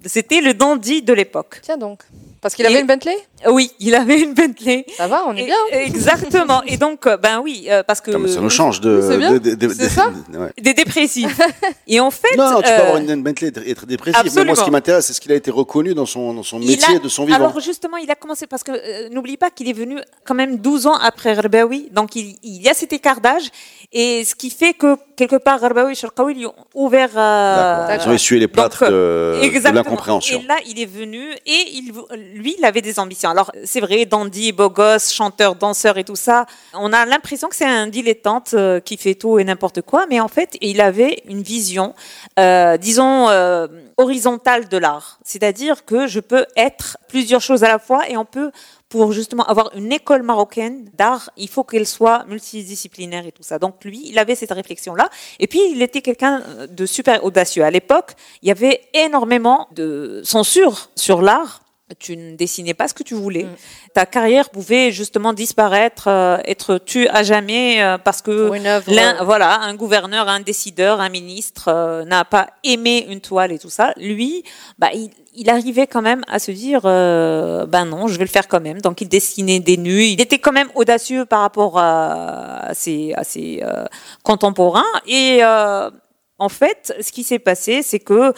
C'était 0.07 0.41
le 0.41 0.55
dandy 0.55 1.03
de 1.03 1.13
l'époque. 1.13 1.61
Tiens 1.63 1.77
donc. 1.77 2.01
Parce 2.41 2.55
qu'il 2.55 2.65
avait 2.65 2.81
une 2.81 2.87
Bentley? 2.87 3.17
Oui, 3.49 3.71
il 3.79 3.95
avait 3.95 4.21
une 4.21 4.35
Bentley. 4.35 4.85
Ça 4.97 5.07
va, 5.07 5.25
on 5.27 5.35
est 5.35 5.45
bien. 5.45 5.57
Exactement. 5.73 6.63
Et 6.67 6.77
donc, 6.77 7.07
euh, 7.07 7.17
ben 7.17 7.41
oui, 7.43 7.67
euh, 7.71 7.83
parce 7.83 8.01
que. 8.01 8.13
ça 8.29 8.41
nous 8.41 8.51
change 8.51 8.81
de. 8.81 9.01
C'est 9.77 9.89
ça 9.89 10.11
Des 10.61 10.75
dépressifs. 10.75 11.41
Et 11.87 12.01
en 12.01 12.11
fait. 12.11 12.37
Non, 12.37 12.57
tu 12.57 12.65
peux 12.65 12.71
avoir 12.71 12.97
une 12.99 13.23
Bentley 13.23 13.53
et 13.65 13.71
être 13.71 13.87
dépressif. 13.87 14.35
Mais 14.35 14.45
moi, 14.45 14.57
ce 14.57 14.65
qui 14.65 14.71
m'intéresse, 14.71 15.07
c'est 15.07 15.13
ce 15.13 15.21
qu'il 15.21 15.33
a 15.33 15.37
été 15.37 15.51
reconnu 15.51 15.95
dans 15.95 16.07
son, 16.07 16.35
dans 16.35 16.43
son 16.43 16.59
métier, 16.59 16.99
de 16.99 17.09
son 17.09 17.25
vivant. 17.25 17.37
Alors, 17.37 17.61
justement, 17.61 17.97
il 17.97 18.11
a 18.11 18.15
commencé. 18.15 18.47
Parce 18.47 18.63
que 18.63 18.73
euh, 18.73 19.09
n'oublie 19.11 19.37
pas 19.37 19.51
qu'il 19.51 19.69
est 19.69 19.75
venu 19.75 19.99
quand 20.25 20.35
même 20.35 20.59
12 20.59 20.87
ans 20.87 20.97
après 20.97 21.35
Rbaoui. 21.35 21.89
Donc, 21.93 22.17
il, 22.17 22.37
il, 22.43 22.63
y 22.63 22.69
a 22.69 22.75
cet 22.75 22.93
écart 22.93 23.21
d'âge. 23.21 23.51
Et 23.93 24.25
ce 24.25 24.35
qui 24.35 24.51
fait 24.51 24.75
que, 24.75 24.97
quelque 25.17 25.37
part, 25.37 25.61
Rbaoui 25.61 25.93
et 25.93 25.95
Sharqawi 25.95 26.35
lui 26.35 26.47
ont 26.47 26.55
ouvert. 26.75 27.11
Ils 27.15 28.09
ont 28.09 28.13
essuyé 28.13 28.41
les 28.41 28.49
plâtres 28.49 28.85
de, 28.85 29.41
de 29.41 29.75
l'incompréhension. 29.75 30.41
Et 30.41 30.47
là, 30.47 30.57
il 30.67 30.81
est 30.81 30.87
venu 30.87 31.23
et 31.47 31.65
il 31.73 31.93
lui, 32.35 32.57
il 32.59 32.65
avait 32.65 32.83
des 32.83 32.99
ambitions. 32.99 33.30
Alors, 33.31 33.53
c'est 33.65 33.81
vrai, 33.81 34.05
dandy, 34.07 34.53
beau 34.53 34.71
gosse, 34.71 35.13
chanteur, 35.13 35.55
danseur 35.55 35.99
et 35.99 36.05
tout 36.05 36.17
ça. 36.17 36.47
On 36.75 36.93
a 36.93 37.07
l'impression 37.07 37.49
que 37.49 37.57
c'est 37.57 37.65
un 37.65 37.87
dilettante 37.87 38.55
euh, 38.55 38.81
qui 38.81 38.97
fait 38.97 39.15
tout 39.15 39.39
et 39.39 39.45
n'importe 39.45 39.83
quoi, 39.83 40.07
mais 40.09 40.21
en 40.21 40.29
fait, 40.29 40.57
il 40.61 40.81
avait 40.81 41.23
une 41.27 41.43
vision, 41.43 41.95
euh, 42.39 42.77
disons, 42.77 43.29
euh, 43.29 43.69
horizontale 43.97 44.69
de 44.69 44.77
l'art. 44.77 45.19
C'est-à-dire 45.25 45.85
que 45.85 46.07
je 46.07 46.21
peux 46.21 46.47
être 46.57 46.99
plusieurs 47.09 47.41
choses 47.41 47.65
à 47.65 47.69
la 47.69 47.79
fois 47.79 48.09
et 48.09 48.17
on 48.17 48.25
peut 48.25 48.51
pour 48.89 49.13
justement 49.13 49.45
avoir 49.45 49.71
une 49.77 49.93
école 49.93 50.25
marocaine 50.25 50.91
d'art, 50.99 51.31
il 51.37 51.49
faut 51.49 51.63
qu'elle 51.63 51.87
soit 51.87 52.25
multidisciplinaire 52.25 53.25
et 53.25 53.31
tout 53.31 53.45
ça. 53.45 53.61
Donc 53.61 53.85
lui, 53.85 54.03
il 54.05 54.19
avait 54.19 54.35
cette 54.35 54.51
réflexion-là. 54.51 55.09
Et 55.39 55.47
puis, 55.47 55.61
il 55.71 55.81
était 55.81 56.03
quelqu'un 56.03 56.43
de 56.69 56.87
super 56.87 57.25
audacieux. 57.25 57.63
À 57.63 57.71
l'époque, 57.71 58.15
il 58.43 58.49
y 58.49 58.51
avait 58.51 58.81
énormément 58.93 59.69
de 59.71 60.23
censure 60.25 60.91
sur 60.97 61.23
l'art 61.23 61.61
tu 61.99 62.17
ne 62.17 62.37
dessinais 62.37 62.75
pas 62.75 62.89
ce 62.89 62.95
que 62.95 63.03
tu 63.03 63.15
voulais. 63.15 63.45
Mm. 63.45 63.57
Ta 63.95 64.07
carrière 64.07 64.51
pouvait 64.51 64.93
justement 64.93 65.33
disparaître, 65.33 66.09
euh, 66.09 66.39
être 66.45 66.79
tue 66.79 67.09
à 67.09 67.23
jamais 67.23 67.83
euh, 67.83 67.99
parce 67.99 68.23
que 68.23 68.51
l'un, 68.91 69.25
voilà, 69.25 69.61
un 69.61 69.75
gouverneur, 69.75 70.29
un 70.29 70.41
décideur, 70.41 71.01
un 71.01 71.09
ministre 71.09 71.69
euh, 71.69 72.05
n'a 72.05 72.25
pas 72.25 72.49
aimé 72.65 73.07
une 73.09 73.21
toile 73.21 73.53
et 73.53 73.59
tout 73.59 73.71
ça. 73.71 73.93
Lui, 73.97 74.45
bah, 74.79 74.89
il, 74.95 75.11
il 75.35 75.51
arrivait 75.51 75.87
quand 75.87 76.03
même 76.03 76.23
à 76.29 76.39
se 76.39 76.51
dire, 76.51 76.83
ben 76.83 77.85
non, 77.85 78.09
je 78.09 78.19
vais 78.19 78.25
le 78.25 78.31
faire 78.31 78.49
quand 78.49 78.61
même. 78.61 78.81
Donc 78.81 79.01
il 79.01 79.09
dessinait 79.09 79.61
des 79.61 79.77
nus. 79.77 80.05
Il 80.05 80.21
était 80.21 80.39
quand 80.39 80.53
même 80.53 80.69
audacieux 80.75 81.25
par 81.25 81.41
rapport 81.41 81.79
à, 81.79 82.67
à 82.67 82.75
ses, 82.75 83.15
à 83.15 83.23
ses 83.23 83.63
contemporains 84.25 84.83
et 85.07 85.41
en 86.41 86.49
fait, 86.49 86.95
ce 87.01 87.13
qui 87.13 87.23
s'est 87.23 87.39
passé, 87.39 87.83
c'est 87.83 88.01
que 88.01 88.33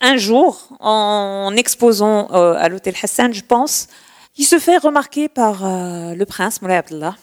un 0.00 0.16
jour, 0.16 0.68
en 0.80 1.54
exposant 1.56 2.28
euh, 2.32 2.54
à 2.54 2.68
l'hôtel 2.68 2.94
Hassan, 3.02 3.32
je 3.32 3.42
pense, 3.42 3.88
il 4.36 4.44
se 4.44 4.58
fait 4.58 4.78
remarquer 4.78 5.28
par 5.28 5.64
euh, 5.64 6.14
le 6.14 6.26
prince 6.26 6.62
Moulay 6.62 6.76
Abdallah. 6.76 7.16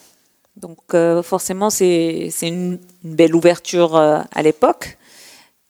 Donc 0.57 0.79
euh, 0.93 1.23
forcément, 1.23 1.69
c'est 1.69 2.31
une, 2.41 2.79
belle 3.03 3.35
ouverture 3.35 3.95
à 3.95 4.41
l'époque. 4.41 4.97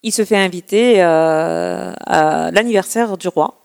Il 0.03 0.11
se 0.11 0.23
fait 0.23 0.37
inviter 0.37 1.01
à 1.01 2.51
l'anniversaire 2.51 3.17
du 3.17 3.27
roi. 3.27 3.55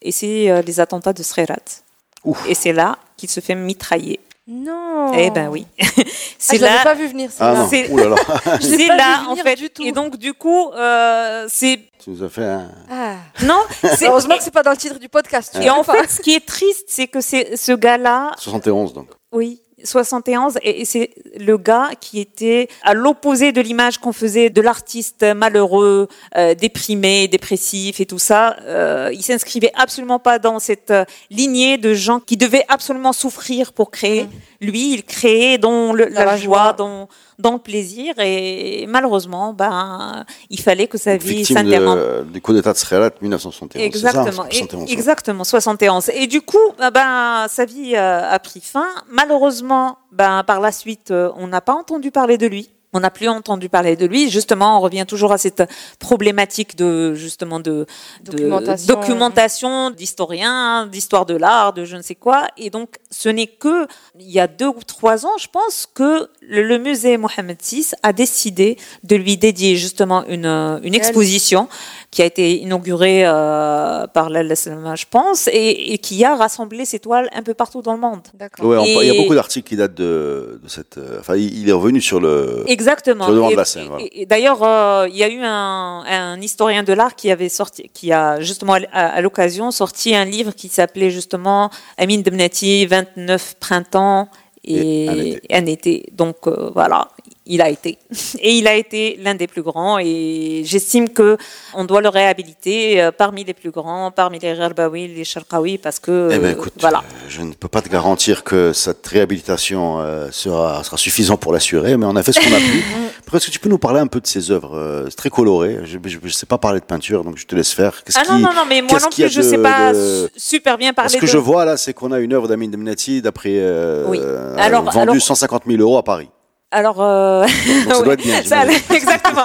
Et 0.00 0.10
c'est 0.10 0.62
les 0.62 0.80
attentats 0.80 1.12
de 1.12 1.22
Srerat. 1.22 1.82
Ouf. 2.24 2.44
Et 2.48 2.54
c'est 2.54 2.72
là 2.72 2.98
qu'il 3.16 3.28
se 3.28 3.40
fait 3.40 3.54
mitrailler. 3.54 4.18
Non. 4.50 5.12
Eh 5.14 5.30
ben 5.30 5.48
oui. 5.48 5.66
Ah, 5.78 5.84
c'est 6.38 6.56
je 6.56 6.62
l'avais 6.62 6.76
là. 6.76 6.82
pas 6.82 6.94
vu 6.94 7.06
venir. 7.06 7.30
Ah 7.38 7.66
C'est- 7.68 7.86
là 7.88 8.08
là, 8.08 8.16
Je 8.62 8.66
l'ai 8.68 8.78
C'est 8.78 8.86
pas 8.88 8.96
là, 8.96 9.18
vu 9.20 9.26
en 9.26 9.30
venir 9.32 9.44
fait. 9.44 9.54
du 9.56 9.68
tout. 9.70 9.82
Et 9.84 9.92
donc, 9.92 10.16
du 10.16 10.32
coup, 10.32 10.70
euh, 10.72 11.44
c'est. 11.50 11.80
tu 12.02 12.10
nous 12.10 12.22
as 12.22 12.30
fait 12.30 12.44
un... 12.46 12.70
Ah. 12.90 13.16
Non. 13.44 13.60
Heureusement 14.02 14.36
que 14.38 14.42
c'est 14.42 14.50
pas 14.50 14.62
dans 14.62 14.70
le 14.70 14.78
titre 14.78 14.98
du 14.98 15.08
podcast. 15.10 15.58
Et 15.60 15.68
en 15.68 15.82
fait, 15.84 16.08
ce 16.10 16.20
qui 16.22 16.34
est 16.34 16.46
triste, 16.46 16.86
c'est 16.88 17.08
que 17.08 17.20
c'est 17.20 17.56
ce 17.56 17.72
gars-là, 17.72 18.32
71 18.38 18.94
donc. 18.94 19.08
oui, 19.32 19.60
71, 19.84 20.58
et 20.62 20.84
c'est 20.84 21.10
le 21.38 21.56
gars 21.56 21.90
qui 22.00 22.20
était 22.20 22.68
à 22.82 22.94
l'opposé 22.94 23.52
de 23.52 23.60
l'image 23.60 23.98
qu'on 23.98 24.12
faisait 24.12 24.50
de 24.50 24.60
l'artiste 24.60 25.24
malheureux, 25.36 26.08
euh, 26.36 26.54
déprimé, 26.54 27.28
dépressif 27.28 28.00
et 28.00 28.06
tout 28.06 28.18
ça. 28.18 28.56
Euh, 28.62 29.10
il 29.12 29.22
s'inscrivait 29.22 29.72
absolument 29.74 30.18
pas 30.18 30.38
dans 30.38 30.58
cette 30.58 30.90
euh, 30.90 31.04
lignée 31.30 31.78
de 31.78 31.94
gens 31.94 32.20
qui 32.20 32.36
devaient 32.36 32.64
absolument 32.68 33.12
souffrir 33.12 33.72
pour 33.72 33.90
créer. 33.90 34.26
Lui, 34.60 34.94
il 34.94 35.04
créait 35.04 35.56
dans 35.56 35.92
le- 35.92 36.06
la, 36.06 36.24
la 36.24 36.36
joie, 36.36 36.56
joie. 36.64 36.72
dans, 36.72 37.08
dans 37.38 37.52
le 37.52 37.58
plaisir, 37.60 38.14
et 38.18 38.86
malheureusement, 38.88 39.52
ben, 39.52 40.24
il 40.50 40.60
fallait 40.60 40.88
que 40.88 40.98
sa 40.98 41.16
vie 41.16 41.36
Victime 41.36 41.58
s'interrompe. 41.58 42.26
du 42.32 42.40
coup 42.40 42.52
d'état 42.52 42.72
de 42.72 42.78
Srelat 42.78 43.10
1971. 43.20 43.80
Exactement, 43.84 44.24
ça, 44.42 44.48
Et- 44.50 44.54
71, 44.56 44.82
ouais. 44.88 44.92
exactement, 44.92 45.44
71. 45.44 46.08
Et 46.12 46.26
du 46.26 46.40
coup, 46.40 46.58
ah 46.80 46.90
ben, 46.90 47.46
sa 47.48 47.64
vie 47.66 47.94
euh, 47.94 48.28
a 48.28 48.38
pris 48.40 48.60
fin. 48.60 48.88
Malheureusement, 49.10 49.98
ben, 50.10 50.42
par 50.44 50.60
la 50.60 50.72
suite, 50.72 51.10
euh, 51.12 51.30
on 51.36 51.46
n'a 51.46 51.60
pas 51.60 51.74
entendu 51.74 52.10
parler 52.10 52.36
de 52.38 52.46
lui. 52.48 52.70
On 52.98 53.00
n'a 53.00 53.10
plus 53.10 53.28
entendu 53.28 53.68
parler 53.68 53.94
de 53.94 54.06
lui. 54.06 54.28
Justement, 54.28 54.76
on 54.78 54.80
revient 54.80 55.04
toujours 55.06 55.30
à 55.30 55.38
cette 55.38 55.62
problématique 56.00 56.76
de 56.76 57.14
justement 57.14 57.60
de 57.60 57.86
de- 58.24 58.32
Documentation. 58.32 58.94
documentation 58.94 59.90
d'historiens, 59.90 60.86
d'histoire 60.86 61.24
de 61.24 61.36
l'art, 61.36 61.72
de 61.72 61.84
je 61.84 61.94
ne 61.96 62.02
sais 62.02 62.16
quoi. 62.16 62.48
Et 62.56 62.70
donc, 62.70 62.96
ce 63.12 63.28
n'est 63.28 63.46
que 63.46 63.86
il 64.18 64.28
y 64.28 64.40
a 64.40 64.48
deux 64.48 64.66
ou 64.66 64.80
trois 64.84 65.26
ans, 65.26 65.38
je 65.38 65.46
pense, 65.46 65.86
que 65.94 66.28
le, 66.42 66.78
musée 66.78 67.18
Mohamed 67.18 67.58
VI 67.62 67.92
a 68.02 68.12
décidé 68.12 68.76
de 69.04 69.14
lui 69.14 69.36
dédier 69.36 69.76
justement 69.76 70.24
une, 70.26 70.46
une 70.82 70.94
exposition 70.96 71.68
qui 72.10 72.22
a 72.22 72.24
été 72.24 72.56
inaugurée 72.58 73.22
euh, 73.26 74.06
par 74.06 74.30
la 74.30 74.56
Salama, 74.56 74.94
je 74.94 75.04
pense, 75.10 75.46
et, 75.48 75.92
et 75.92 75.98
qui 75.98 76.24
a 76.24 76.36
rassemblé 76.36 76.86
ses 76.86 76.98
toiles 77.00 77.28
un 77.34 77.42
peu 77.42 77.52
partout 77.52 77.82
dans 77.82 77.92
le 77.92 77.98
monde. 78.00 78.20
D'accord. 78.32 78.64
Ouais, 78.64 78.76
on- 78.78 78.84
il 79.02 79.06
y 79.06 79.10
a 79.10 79.14
beaucoup 79.20 79.34
d'articles 79.34 79.68
qui 79.68 79.76
datent 79.76 79.94
de, 79.94 80.58
de 80.62 80.68
cette. 80.68 80.96
euh, 80.96 81.18
Enfin, 81.20 81.36
il 81.36 81.68
est 81.68 81.72
revenu 81.72 82.00
sur 82.00 82.18
le. 82.18 82.64
Exactement. 82.66 83.24
Sur 83.24 83.32
le 83.32 83.36
devant 83.36 83.50
de 83.50 83.56
la 83.56 83.64
scène, 83.66 83.88
voilà. 83.88 84.04
et- 84.04 84.22
et 84.22 84.26
D'ailleurs, 84.26 84.62
euh, 84.62 85.06
il 85.10 85.16
y 85.16 85.22
a 85.22 85.28
eu 85.28 85.40
un, 85.42 86.02
un 86.06 86.40
historien 86.40 86.82
de 86.82 86.94
l'art 86.94 87.14
qui 87.14 87.30
avait 87.30 87.50
sorti, 87.50 87.90
qui 87.92 88.10
a 88.10 88.40
justement 88.40 88.74
à, 88.92 89.06
à 89.06 89.20
l'occasion 89.20 89.70
sorti 89.70 90.14
un 90.14 90.24
livre 90.24 90.52
qui 90.54 90.68
s'appelait 90.68 91.10
justement 91.10 91.70
Amin 91.98 92.20
Demnati, 92.20 92.86
29 92.86 93.56
printemps 93.60 94.28
et, 94.64 95.04
Et 95.04 95.08
un 95.08 95.16
été. 95.18 95.54
un 95.54 95.66
été. 95.66 96.06
Donc 96.12 96.36
euh, 96.46 96.70
voilà, 96.74 97.08
il 97.48 97.60
a 97.62 97.68
été. 97.68 97.98
Et 98.40 98.52
il 98.58 98.68
a 98.68 98.74
été 98.74 99.18
l'un 99.22 99.34
des 99.34 99.46
plus 99.48 99.62
grands 99.62 99.98
et 99.98 100.62
j'estime 100.64 101.08
que 101.08 101.36
on 101.74 101.84
doit 101.84 102.00
le 102.00 102.08
réhabiliter 102.08 103.00
euh, 103.02 103.10
parmi 103.10 103.42
les 103.44 103.54
plus 103.54 103.70
grands, 103.70 104.10
parmi 104.10 104.38
les 104.38 104.54
Gharbawi, 104.54 105.08
les 105.08 105.24
Sharqawi, 105.24 105.78
parce 105.78 105.98
que 105.98 106.28
Eh 106.32 106.38
ben, 106.38 106.52
écoute, 106.52 106.74
voilà. 106.80 106.98
euh, 106.98 107.26
je 107.28 107.40
ne 107.42 107.52
peux 107.52 107.68
pas 107.68 107.82
te 107.82 107.88
garantir 107.88 108.44
que 108.44 108.72
cette 108.72 109.06
réhabilitation 109.06 109.98
euh, 110.00 110.28
sera, 110.30 110.82
sera 110.84 110.96
suffisante 110.96 111.40
pour 111.40 111.52
l'assurer, 111.52 111.96
mais 111.96 112.06
on 112.06 112.14
a 112.16 112.22
fait 112.22 112.32
ce 112.32 112.40
qu'on 112.40 112.54
a 112.54 112.58
pu. 112.58 112.84
Est-ce 113.36 113.46
que 113.46 113.50
tu 113.50 113.58
peux 113.58 113.68
nous 113.68 113.78
parler 113.78 114.00
un 114.00 114.06
peu 114.06 114.20
de 114.20 114.26
ces 114.26 114.50
œuvres 114.50 115.04
C'est 115.10 115.16
très 115.16 115.28
coloré. 115.30 115.80
Je 115.84 115.98
ne 115.98 116.28
sais 116.30 116.46
pas 116.46 116.56
parler 116.56 116.80
de 116.80 116.84
peinture, 116.86 117.24
donc 117.24 117.36
je 117.36 117.46
te 117.46 117.54
laisse 117.54 117.72
faire. 117.72 118.02
Qu'est-ce 118.02 118.18
Ah 118.18 118.22
non, 118.30 118.36
qui- 118.36 118.42
non, 118.42 118.52
non, 118.54 118.62
mais 118.68 118.80
moi 118.80 118.88
qu'est-ce 118.90 119.04
non 119.04 119.10
plus, 119.10 119.28
je 119.30 119.40
de- 119.40 119.42
sais 119.44 119.58
pas 119.58 119.92
de- 119.92 120.30
super 120.36 120.78
bien 120.78 120.92
parler 120.94 121.10
Ce 121.10 121.16
que 121.18 121.26
de... 121.26 121.30
je 121.30 121.36
vois 121.36 121.64
là, 121.66 121.76
c'est 121.76 121.92
qu'on 121.92 122.10
a 122.12 122.20
une 122.20 122.32
œuvre 122.32 122.48
d'Amin 122.48 122.68
Demnati 122.68 123.20
d'après 123.20 123.50
euh, 123.56 124.06
Oui. 124.08 124.18
euh, 124.22 124.54
Alors- 124.58 124.84
vendue 124.84 125.10
alors- 125.10 125.20
150 125.20 125.64
000 125.66 125.80
euros 125.82 125.98
à 125.98 126.02
Paris. 126.02 126.28
Alors, 126.70 127.00
euh... 127.00 127.42
Donc 127.44 127.50
ça 127.50 127.84
doit 128.02 128.06
ouais, 128.08 128.14
être 128.14 128.22
bien. 128.22 128.42
ça- 128.44 128.60
j'imagine. 128.62 128.82
exactement. 128.94 129.44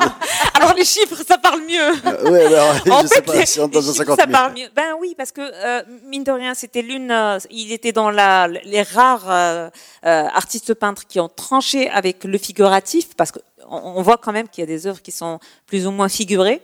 Alors 0.55 0.73
les 0.75 0.83
chiffres, 0.83 1.15
ça 1.25 1.37
parle 1.37 1.61
mieux. 1.61 1.91
Euh, 2.05 2.29
ouais, 2.31 2.45
alors, 2.47 2.75
En 2.91 3.01
je 3.03 3.07
sais 3.07 3.21
pas, 3.21 3.33
les- 3.35 3.45
c'est 3.45 3.61
entre 3.61 3.75
les 3.77 3.81
chiffres, 3.81 3.93
150 4.03 4.19
ça 4.19 4.25
000. 4.25 4.31
parle 4.31 4.53
mieux. 4.53 4.67
Ben 4.75 4.93
oui, 4.99 5.15
parce 5.17 5.31
que 5.31 5.41
euh, 5.41 5.83
mine 6.07 6.23
de 6.25 6.31
rien, 6.31 6.53
c'était 6.53 6.81
l'une. 6.81 7.11
euh, 7.11 7.37
il 7.49 7.71
était 7.71 7.93
dans 7.93 8.09
la, 8.11 8.47
les 8.49 8.81
rares 8.83 9.25
euh, 9.29 9.69
artistes 10.03 10.73
peintres 10.73 11.03
qui 11.07 11.19
ont 11.21 11.29
tranché 11.29 11.89
avec 11.89 12.25
le 12.25 12.37
figuratif, 12.37 13.15
parce 13.15 13.31
que 13.31 13.39
on 13.73 14.01
voit 14.01 14.17
quand 14.17 14.31
même 14.31 14.47
qu'il 14.47 14.61
y 14.61 14.63
a 14.63 14.67
des 14.67 14.87
œuvres 14.87 15.01
qui 15.01 15.11
sont 15.11 15.39
plus 15.65 15.87
ou 15.87 15.91
moins 15.91 16.09
figurées. 16.09 16.61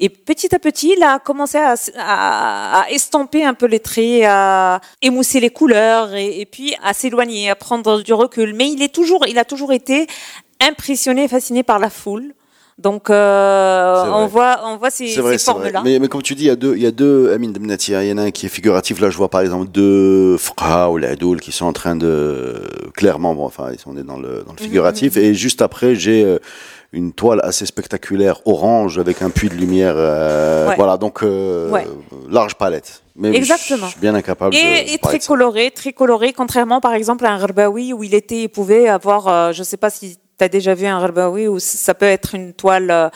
Et 0.00 0.08
petit 0.08 0.54
à 0.54 0.58
petit, 0.58 0.94
il 0.96 1.02
a 1.02 1.18
commencé 1.18 1.58
à, 1.58 1.74
à- 1.96 2.80
à 2.82 2.90
estomper 2.90 3.44
un 3.44 3.54
peu 3.54 3.66
les 3.66 3.80
traits, 3.80 4.24
à 4.26 4.80
émousser 5.02 5.40
les 5.40 5.50
couleurs, 5.50 6.14
et, 6.14 6.40
et 6.40 6.46
puis 6.46 6.74
à 6.82 6.92
s'éloigner, 6.94 7.50
à 7.50 7.54
prendre 7.56 8.02
du 8.02 8.12
recul. 8.12 8.54
Mais 8.54 8.68
il 8.70 8.82
est 8.82 8.94
toujours, 8.94 9.26
il 9.26 9.38
a 9.38 9.44
toujours 9.44 9.72
été 9.72 10.06
impressionné, 10.60 11.28
fasciné 11.28 11.62
par 11.62 11.78
la 11.78 11.90
foule. 11.90 12.34
Donc, 12.78 13.10
euh, 13.10 14.04
on 14.12 14.26
voit, 14.26 14.60
on 14.64 14.76
voit 14.76 14.90
ces, 14.90 15.08
ces 15.08 15.38
formes-là. 15.38 15.82
Mais, 15.84 15.98
mais 15.98 16.06
comme 16.06 16.22
tu 16.22 16.36
dis, 16.36 16.44
il 16.44 16.46
y 16.46 16.50
a 16.50 16.56
deux, 16.56 16.76
il 16.76 16.82
y 16.82 16.86
a 16.86 16.92
deux 16.92 17.32
Amin 17.32 17.48
Demnati. 17.50 17.90
Il 17.92 18.04
y 18.06 18.12
en 18.12 18.18
a 18.18 18.22
un 18.22 18.30
qui 18.30 18.46
est 18.46 18.48
figuratif. 18.48 19.00
Là, 19.00 19.10
je 19.10 19.16
vois 19.16 19.28
par 19.28 19.40
exemple 19.40 19.66
deux 19.68 20.36
Fqa 20.38 20.88
ou 20.88 20.96
Ladoul 20.96 21.40
qui 21.40 21.50
sont 21.50 21.66
en 21.66 21.72
train 21.72 21.96
de 21.96 22.62
clairement, 22.94 23.34
bon, 23.34 23.44
enfin, 23.44 23.70
ils 23.72 23.80
sont 23.80 23.92
dans 23.94 24.16
le, 24.18 24.28
Mhm, 24.28 24.44
dans 24.46 24.52
le 24.56 24.62
figuratif. 24.62 25.16
Et 25.16 25.34
juste 25.34 25.60
après, 25.60 25.96
j'ai 25.96 26.24
euh, 26.24 26.38
une 26.92 27.12
toile 27.12 27.40
assez 27.42 27.66
spectaculaire, 27.66 28.40
orange, 28.44 28.98
avec 28.98 29.22
un 29.22 29.30
puits 29.30 29.48
de 29.48 29.54
lumière. 29.56 29.94
euh, 29.96 30.68
Ouais. 30.68 30.76
Voilà, 30.76 30.96
donc 30.98 31.22
euh, 31.24 31.68
Ouais. 31.70 31.84
large 32.30 32.54
palette. 32.54 33.02
Mais 33.16 33.34
Exactement. 33.34 33.86
Je 33.86 33.90
suis 33.92 34.00
bien 34.00 34.14
incapable 34.14 34.54
de, 34.54 34.58
Et, 34.58 34.84
de 34.84 34.90
et 34.94 34.98
très 34.98 35.18
coloré, 35.18 35.72
très 35.72 35.92
coloré, 35.92 36.32
contrairement 36.32 36.80
par 36.80 36.94
exemple 36.94 37.26
à 37.26 37.32
un 37.32 37.38
Gharbawi 37.40 37.92
où 37.92 38.04
il 38.04 38.14
était, 38.14 38.42
il 38.42 38.48
pouvait 38.48 38.86
avoir, 38.86 39.26
euh, 39.26 39.52
je 39.52 39.64
sais 39.64 39.76
pas 39.76 39.90
si 39.90 40.16
tu 40.38 40.44
as 40.44 40.48
déjà 40.48 40.74
vu 40.74 40.86
un 40.86 41.00
Gharbawi 41.00 41.48
où 41.48 41.58
ça 41.58 41.94
peut 41.94 42.06
être 42.06 42.34
une 42.34 42.52
toile, 42.54 42.90
euh, 42.90 43.08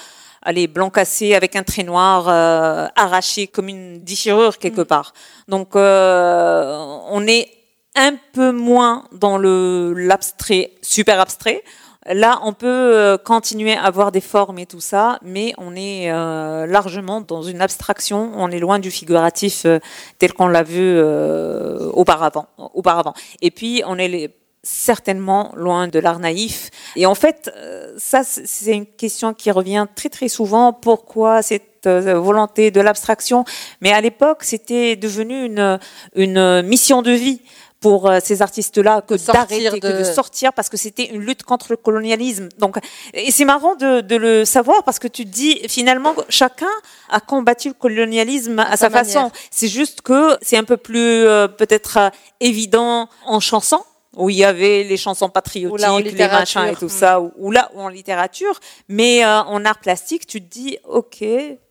allez, 0.42 0.66
blanc 0.66 0.90
cassé 0.90 1.34
avec 1.34 1.54
un 1.56 1.62
trait 1.62 1.84
noir 1.84 2.28
euh, 2.28 2.86
arraché 2.96 3.46
comme 3.46 3.68
une 3.68 4.00
déchirure 4.02 4.58
quelque 4.58 4.82
part. 4.82 5.12
Donc 5.48 5.76
euh, 5.76 6.76
on 7.10 7.26
est 7.26 7.48
un 7.94 8.14
peu 8.32 8.52
moins 8.52 9.04
dans 9.12 9.38
le 9.38 9.92
l'abstrait, 9.94 10.72
super 10.82 11.20
abstrait. 11.20 11.62
Là, 12.06 12.40
on 12.42 12.52
peut 12.52 12.66
euh, 12.66 13.16
continuer 13.16 13.74
à 13.74 13.84
avoir 13.84 14.10
des 14.10 14.20
formes 14.20 14.58
et 14.58 14.66
tout 14.66 14.80
ça, 14.80 15.20
mais 15.22 15.52
on 15.56 15.76
est 15.76 16.10
euh, 16.10 16.66
largement 16.66 17.20
dans 17.20 17.42
une 17.42 17.60
abstraction. 17.60 18.32
On 18.34 18.50
est 18.50 18.58
loin 18.58 18.80
du 18.80 18.90
figuratif 18.90 19.66
euh, 19.66 19.78
tel 20.18 20.32
qu'on 20.32 20.48
l'a 20.48 20.64
vu 20.64 20.80
euh, 20.82 21.90
auparavant, 21.92 22.46
auparavant. 22.74 23.14
Et 23.40 23.52
puis, 23.52 23.84
on 23.86 23.98
est 23.98 24.08
les- 24.08 24.34
certainement 24.62 25.52
loin 25.56 25.88
de 25.88 25.98
l'art 25.98 26.18
naïf. 26.20 26.70
Et 26.96 27.06
en 27.06 27.14
fait, 27.14 27.50
euh, 27.56 27.92
ça, 27.98 28.22
c'est- 28.24 28.72
une 28.72 28.86
question 28.86 29.34
qui 29.34 29.50
revient 29.50 29.86
très 29.94 30.08
très 30.08 30.28
souvent. 30.28 30.72
Pourquoi 30.72 31.42
cette 31.42 31.86
euh, 31.86 32.14
volonté 32.18 32.70
de 32.70 32.80
l'abstraction? 32.80 33.44
Mais 33.80 33.92
à 33.92 34.00
l'époque, 34.00 34.44
c'était 34.44 34.94
devenu 34.96 35.44
une, 35.46 35.78
une 36.14 36.62
mission 36.62 37.02
de 37.02 37.10
vie 37.10 37.40
pour 37.80 38.08
euh, 38.08 38.20
ces 38.22 38.40
artistes-là 38.40 39.02
que 39.02 39.14
De 39.14 39.18
d'arrêter, 39.32 39.80
que 39.80 39.86
de- 39.92 39.98
de 39.98 40.04
sortir 40.04 40.52
parce 40.52 40.68
que 40.68 40.76
c'était 40.76 41.06
une 41.06 41.22
lutte 41.22 41.42
contre 41.42 41.66
le 41.70 41.76
colonialisme. 41.76 42.48
Donc, 42.58 42.76
et 43.12 43.32
c'est 43.32 43.44
marrant 43.44 43.74
de, 43.74 44.00
de 44.00 44.14
le 44.14 44.44
savoir 44.44 44.84
parce 44.84 45.00
que 45.00 45.08
tu 45.08 45.24
te 45.24 45.30
dis 45.30 45.60
finalement 45.68 46.14
chacun 46.28 46.70
a 47.10 47.18
combattu 47.18 47.68
le 47.68 47.74
colonialisme 47.74 48.60
à, 48.60 48.76
sa, 48.76 48.88
façon. 48.88 49.32
C'est 49.50 49.66
juste 49.66 50.02
que 50.02 50.38
c'est 50.40 50.56
un 50.56 50.62
peu 50.62 50.76
plus 50.76 51.00
euh, 51.26 51.48
peut-être 51.48 51.96
euh, 51.98 52.10
évident 52.38 53.08
en 53.26 53.40
chanson 53.40 53.80
où 54.16 54.28
il 54.30 54.36
y 54.36 54.44
avait 54.44 54.84
les 54.84 54.96
chansons 54.96 55.28
patriotiques, 55.28 55.72
Ou 55.74 55.76
là, 55.78 55.92
en 55.92 55.98
les 55.98 56.10
littérature. 56.10 56.60
machins 56.60 56.72
et 56.74 56.76
tout 56.78 56.88
ça, 56.88 57.20
ou, 57.20 57.32
ou 57.38 57.50
là 57.50 57.70
ou 57.74 57.80
en 57.80 57.88
littérature, 57.88 58.58
mais 58.88 59.24
euh, 59.24 59.40
en 59.42 59.64
art 59.64 59.78
plastique, 59.78 60.26
tu 60.26 60.40
te 60.42 60.48
dis 60.52 60.76
ok, 60.84 61.24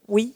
oui. 0.07 0.33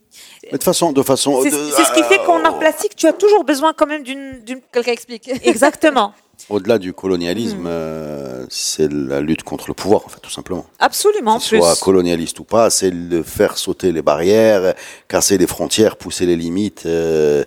Mais 0.52 0.58
de 0.58 0.64
façon, 0.64 0.92
de 0.92 1.02
façon. 1.04 1.42
C'est 1.42 1.50
ce 1.52 1.94
qui 1.94 2.04
fait 2.04 2.20
qu'en 2.26 2.40
euh, 2.40 2.44
art 2.46 2.60
plastique, 2.60 2.96
tu 2.96 3.08
as 3.08 3.14
toujours 3.14 3.44
besoin 3.44 3.74
quand 3.74 3.88
même 3.88 4.04
d'une 4.04 4.42
d'une- 4.44 4.62
Quelqu'un 4.72 4.92
explique. 4.92 5.30
exactement. 5.44 6.14
Au-delà 6.50 6.78
du 6.78 6.92
colonialisme, 6.94 7.66
euh, 7.66 8.46
c'est 8.50 8.92
la 8.92 9.22
lutte 9.22 9.44
contre 9.44 9.70
le 9.70 9.74
pouvoir, 9.74 10.06
en 10.06 10.10
fait, 10.10 10.20
tout 10.20 10.30
simplement. 10.30 10.66
Absolument. 10.80 11.40
qu'il 11.40 11.48
plus. 11.50 11.58
soit 11.60 11.80
colonialiste 11.80 12.40
ou 12.40 12.44
pas, 12.44 12.70
c'est 12.70 12.92
de 12.92 13.24
faire 13.24 13.58
sauter 13.58 13.92
les 13.94 14.02
barrières, 14.02 14.76
casser 15.08 15.38
les 15.38 15.48
frontières, 15.48 15.96
pousser 15.96 16.26
les 16.26 16.36
limites. 16.36 16.84
euh, 16.86 17.44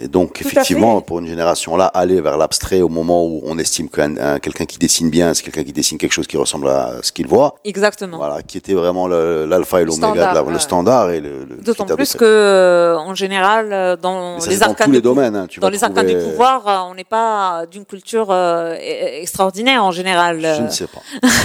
et 0.00 0.08
donc, 0.08 0.34
Tout 0.34 0.46
effectivement, 0.46 1.00
pour 1.00 1.18
une 1.18 1.26
génération 1.26 1.76
là, 1.76 1.86
aller 1.86 2.20
vers 2.20 2.36
l'abstrait 2.36 2.80
au 2.82 2.88
moment 2.88 3.24
où 3.24 3.42
on 3.44 3.58
estime 3.58 3.88
qu'un 3.88 4.16
un- 4.16 4.38
quelqu'un 4.38 4.64
qui 4.64 4.78
dessine 4.78 5.10
bien, 5.10 5.34
c'est 5.34 5.42
quelqu'un 5.42 5.64
qui 5.64 5.72
dessine 5.72 5.98
quelque 5.98 6.12
chose 6.12 6.26
qui 6.26 6.36
ressemble 6.36 6.68
à 6.68 6.94
ce 7.02 7.10
qu'il 7.12 7.26
voit. 7.26 7.56
Exactement. 7.64 8.16
Voilà, 8.18 8.42
qui 8.42 8.58
était 8.58 8.74
vraiment 8.74 9.06
le- 9.08 9.44
l'alpha 9.46 9.80
et 9.80 9.84
l'oméga, 9.84 10.32
le 10.34 10.40
ouais. 10.52 10.58
standard 10.58 11.10
et 11.10 11.20
le. 11.20 11.44
le 11.44 11.56
D'autant 11.62 11.84
plus 11.86 12.14
que, 12.14 12.24
euh, 12.24 12.96
en 12.96 13.14
général, 13.14 13.72
euh, 13.72 13.96
dans 13.96 14.38
les 14.48 14.62
arcanes 14.62 14.92
les 14.92 15.00
domaines. 15.00 15.34
hein, 15.36 15.46
dans 15.60 15.68
les 15.68 15.82
arcanes 15.84 16.06
du 16.06 16.16
pouvoir, 16.16 16.66
euh, 16.68 16.90
on 16.90 16.94
n'est 16.94 17.04
pas 17.04 17.64
d'une 17.70 17.84
culture 17.84 18.28
euh, 18.30 18.74
e- 18.74 19.20
extraordinaire 19.22 19.82
en 19.84 19.90
général. 19.90 20.40
Je 20.58 20.62
ne 20.62 20.68
sais 20.70 20.86
pas. 20.86 21.00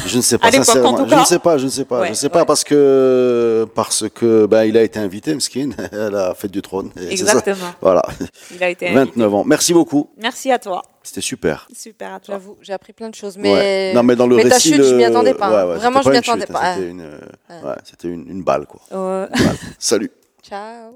Je 0.05 0.17
ne 0.17 0.21
sais 0.21 0.37
pas. 0.37 0.51
Sincèrement. 0.51 1.05
Je 1.07 1.15
ne 1.15 1.23
sais 1.25 1.39
pas. 1.39 1.57
Je 1.57 1.65
ne 1.65 1.69
sais 1.69 1.85
pas. 1.85 1.99
Ouais, 2.01 2.05
je 2.07 2.11
ne 2.11 2.15
sais 2.15 2.29
pas 2.29 2.39
ouais. 2.39 2.45
parce 2.45 2.63
que 2.63 3.67
parce 3.75 4.05
que 4.13 4.45
ben 4.45 4.63
il 4.65 4.77
a 4.77 4.81
été 4.83 4.99
invité, 4.99 5.33
Mskin, 5.35 5.69
à 5.91 6.09
la 6.09 6.33
fête 6.35 6.51
du 6.51 6.61
trône. 6.61 6.89
Exactement. 7.09 7.55
Voilà. 7.81 8.03
Il 8.51 8.63
a 8.63 8.69
été 8.69 8.88
invité. 8.88 9.12
29 9.17 9.34
ans. 9.36 9.43
Merci 9.45 9.73
beaucoup. 9.73 10.10
Merci 10.17 10.51
à 10.51 10.60
toi. 10.60 10.82
C'était 11.03 11.21
super. 11.21 11.67
Super 11.75 12.13
à 12.13 12.19
toi. 12.19 12.36
J'avoue, 12.36 12.58
j'ai 12.62 12.73
appris 12.73 12.93
plein 12.93 13.10
de 13.10 13.15
choses. 13.15 13.36
Ouais. 13.38 13.43
Mais, 13.43 13.93
Non, 13.93 14.03
mais 14.03 14.15
dans 14.15 14.27
le 14.27 14.36
mais 14.38 14.43
ta 14.47 14.56
récit, 14.56 14.69
chute, 14.69 14.77
le- 14.77 14.84
je 14.89 14.95
m'y 14.95 15.03
attendais 15.03 15.34
pas. 15.34 15.49
Ouais, 15.49 15.69
ouais, 15.71 15.77
Vraiment, 15.77 16.01
c'était 16.01 16.15
je 16.15 16.19
m'y 16.19 16.25
pas 16.25 16.32
attendais 16.32 16.45
chute, 16.45 16.53
pas. 16.53 16.73
C'était 16.75 16.89
une, 16.89 17.01
euh, 17.01 17.62
ouais, 17.69 17.75
c'était 17.84 18.08
une, 18.08 18.27
une 18.29 18.43
balle, 18.43 18.65
quoi. 18.65 18.82
Euh, 18.93 19.27
Une 19.38 19.45
balle. 19.45 19.58
Salut. 19.79 20.12
Ciao. 20.41 20.95